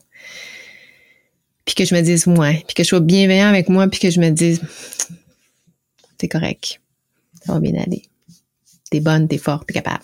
Puis 1.66 1.76
que 1.76 1.84
je 1.84 1.94
me 1.94 2.02
dise 2.02 2.28
ouais, 2.28 2.64
puis 2.68 2.76
que 2.76 2.84
je 2.84 2.88
sois 2.88 3.00
bienveillant 3.00 3.48
avec 3.48 3.70
moi, 3.70 3.88
puis 3.88 4.00
que 4.00 4.10
je 4.10 4.20
me 4.20 4.30
dise 4.30 4.62
c'est 6.20 6.28
correct, 6.28 6.80
ça 7.46 7.54
va 7.54 7.60
bien 7.60 7.76
aller. 7.76 8.04
T'es 8.90 9.00
bonne, 9.00 9.28
t'es 9.28 9.38
forte, 9.38 9.68
t'es 9.68 9.74
capable. 9.74 10.04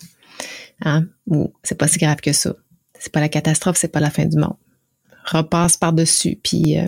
Hein? 0.84 1.06
Ou 1.26 1.52
c'est 1.62 1.76
pas 1.76 1.88
si 1.88 1.98
grave 1.98 2.20
que 2.20 2.32
ça. 2.32 2.54
C'est 2.98 3.12
pas 3.12 3.20
la 3.20 3.28
catastrophe, 3.28 3.76
c'est 3.76 3.88
pas 3.88 4.00
la 4.00 4.10
fin 4.10 4.26
du 4.26 4.36
monde. 4.36 4.56
Repasse 5.24 5.76
par-dessus. 5.76 6.38
Puis, 6.42 6.78
euh, 6.78 6.86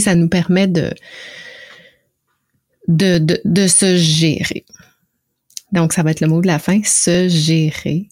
ça 0.00 0.14
nous 0.14 0.28
permet 0.28 0.66
de, 0.66 0.92
de, 2.88 3.66
se 3.66 3.96
gérer. 3.96 4.64
Donc, 5.72 5.92
ça 5.92 6.02
va 6.02 6.10
être 6.10 6.20
le 6.20 6.28
mot 6.28 6.40
de 6.40 6.46
la 6.46 6.58
fin, 6.58 6.82
se 6.84 7.28
gérer 7.28 8.08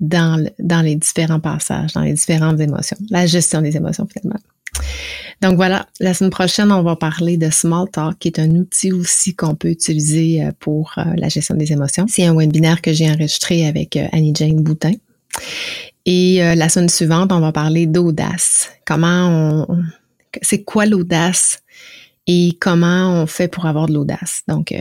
dans, 0.00 0.46
dans 0.58 0.82
les 0.82 0.96
différents 0.96 1.40
passages, 1.40 1.92
dans 1.92 2.02
les 2.02 2.12
différentes 2.12 2.60
émotions. 2.60 2.98
La 3.10 3.26
gestion 3.26 3.62
des 3.62 3.76
émotions, 3.76 4.06
finalement. 4.06 4.40
Donc 5.40 5.54
voilà, 5.54 5.86
la 6.00 6.14
semaine 6.14 6.30
prochaine, 6.30 6.72
on 6.72 6.82
va 6.82 6.96
parler 6.96 7.36
de 7.36 7.48
Small 7.50 7.88
Talk, 7.90 8.18
qui 8.18 8.28
est 8.28 8.40
un 8.40 8.50
outil 8.50 8.92
aussi 8.92 9.34
qu'on 9.36 9.54
peut 9.54 9.68
utiliser 9.68 10.44
euh, 10.44 10.50
pour 10.58 10.94
euh, 10.98 11.04
la 11.16 11.28
gestion 11.28 11.54
des 11.54 11.72
émotions. 11.72 12.06
C'est 12.08 12.24
un 12.24 12.34
webinaire 12.34 12.82
que 12.82 12.92
j'ai 12.92 13.08
enregistré 13.08 13.66
avec 13.66 13.96
euh, 13.96 14.08
Annie-Jane 14.12 14.62
Boutin. 14.62 14.92
Et 16.06 16.38
la 16.38 16.70
semaine 16.70 16.88
suivante, 16.88 17.32
on 17.32 17.40
va 17.40 17.52
parler 17.52 17.86
d'audace. 17.86 18.70
Comment 18.86 19.66
on... 19.68 19.82
C'est 20.40 20.62
quoi 20.62 20.86
l'audace 20.86 21.58
et 22.26 22.56
comment 22.58 23.22
on 23.22 23.26
fait 23.26 23.46
pour 23.46 23.66
avoir 23.66 23.88
de 23.88 23.92
l'audace? 23.92 24.40
Donc, 24.48 24.74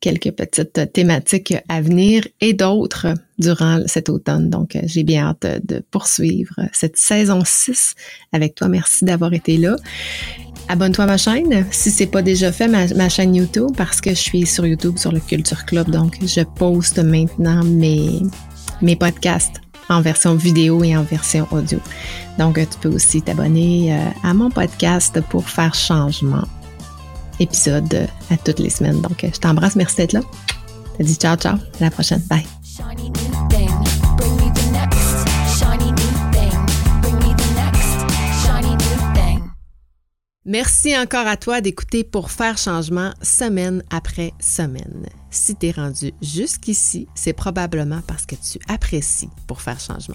quelques 0.00 0.32
petites 0.32 0.92
thématiques 0.92 1.54
à 1.68 1.80
venir 1.80 2.26
et 2.40 2.52
d'autres 2.52 3.08
durant 3.38 3.80
cet 3.86 4.08
automne. 4.08 4.50
Donc, 4.50 4.78
j'ai 4.84 5.02
bien 5.02 5.26
hâte 5.26 5.66
de 5.66 5.82
poursuivre 5.90 6.54
cette 6.72 6.96
saison 6.96 7.42
6 7.44 7.94
avec 8.32 8.54
toi. 8.54 8.68
Merci 8.68 9.04
d'avoir 9.04 9.32
été 9.32 9.56
là. 9.56 9.76
Abonne-toi 10.68 11.04
à 11.04 11.06
ma 11.06 11.16
chaîne 11.16 11.66
si 11.70 11.90
c'est 11.90 12.06
pas 12.06 12.22
déjà 12.22 12.50
fait, 12.52 12.68
ma, 12.68 13.08
chaîne 13.08 13.34
YouTube, 13.34 13.70
parce 13.76 14.00
que 14.00 14.10
je 14.10 14.16
suis 14.16 14.46
sur 14.46 14.66
YouTube 14.66 14.98
sur 14.98 15.12
le 15.12 15.20
Culture 15.20 15.64
Club. 15.64 15.90
Donc, 15.90 16.18
je 16.22 16.42
poste 16.42 16.98
maintenant 16.98 17.64
mes, 17.64 18.20
mes 18.82 18.96
podcasts 18.96 19.60
en 19.88 20.00
version 20.00 20.34
vidéo 20.34 20.82
et 20.82 20.96
en 20.96 21.04
version 21.04 21.46
audio. 21.52 21.78
Donc, 22.38 22.56
tu 22.56 22.78
peux 22.80 22.88
aussi 22.88 23.22
t'abonner 23.22 23.94
euh, 23.94 23.98
à 24.22 24.34
mon 24.34 24.50
podcast 24.50 25.20
pour 25.30 25.48
faire 25.48 25.74
changement 25.74 26.44
épisode 27.40 28.08
à 28.30 28.36
toutes 28.36 28.58
les 28.58 28.70
semaines. 28.70 29.00
Donc, 29.00 29.22
je 29.22 29.38
t'embrasse. 29.38 29.76
Merci 29.76 29.96
d'être 29.96 30.12
là. 30.12 30.20
Je 30.92 30.98
te 30.98 31.02
dis 31.02 31.14
ciao, 31.14 31.36
ciao. 31.36 31.54
À 31.54 31.84
la 31.84 31.90
prochaine. 31.90 32.22
Bye. 32.28 32.46
Merci 40.48 40.96
encore 40.96 41.26
à 41.26 41.36
toi 41.36 41.60
d'écouter 41.60 42.04
pour 42.04 42.30
faire 42.30 42.56
changement 42.56 43.12
semaine 43.20 43.82
après 43.90 44.32
semaine. 44.38 45.08
Si 45.28 45.56
tu 45.56 45.66
es 45.66 45.70
rendu 45.72 46.12
jusqu'ici, 46.22 47.08
c'est 47.16 47.32
probablement 47.32 48.00
parce 48.06 48.26
que 48.26 48.36
tu 48.36 48.60
apprécies 48.68 49.28
pour 49.48 49.60
faire 49.60 49.80
changement. 49.80 50.14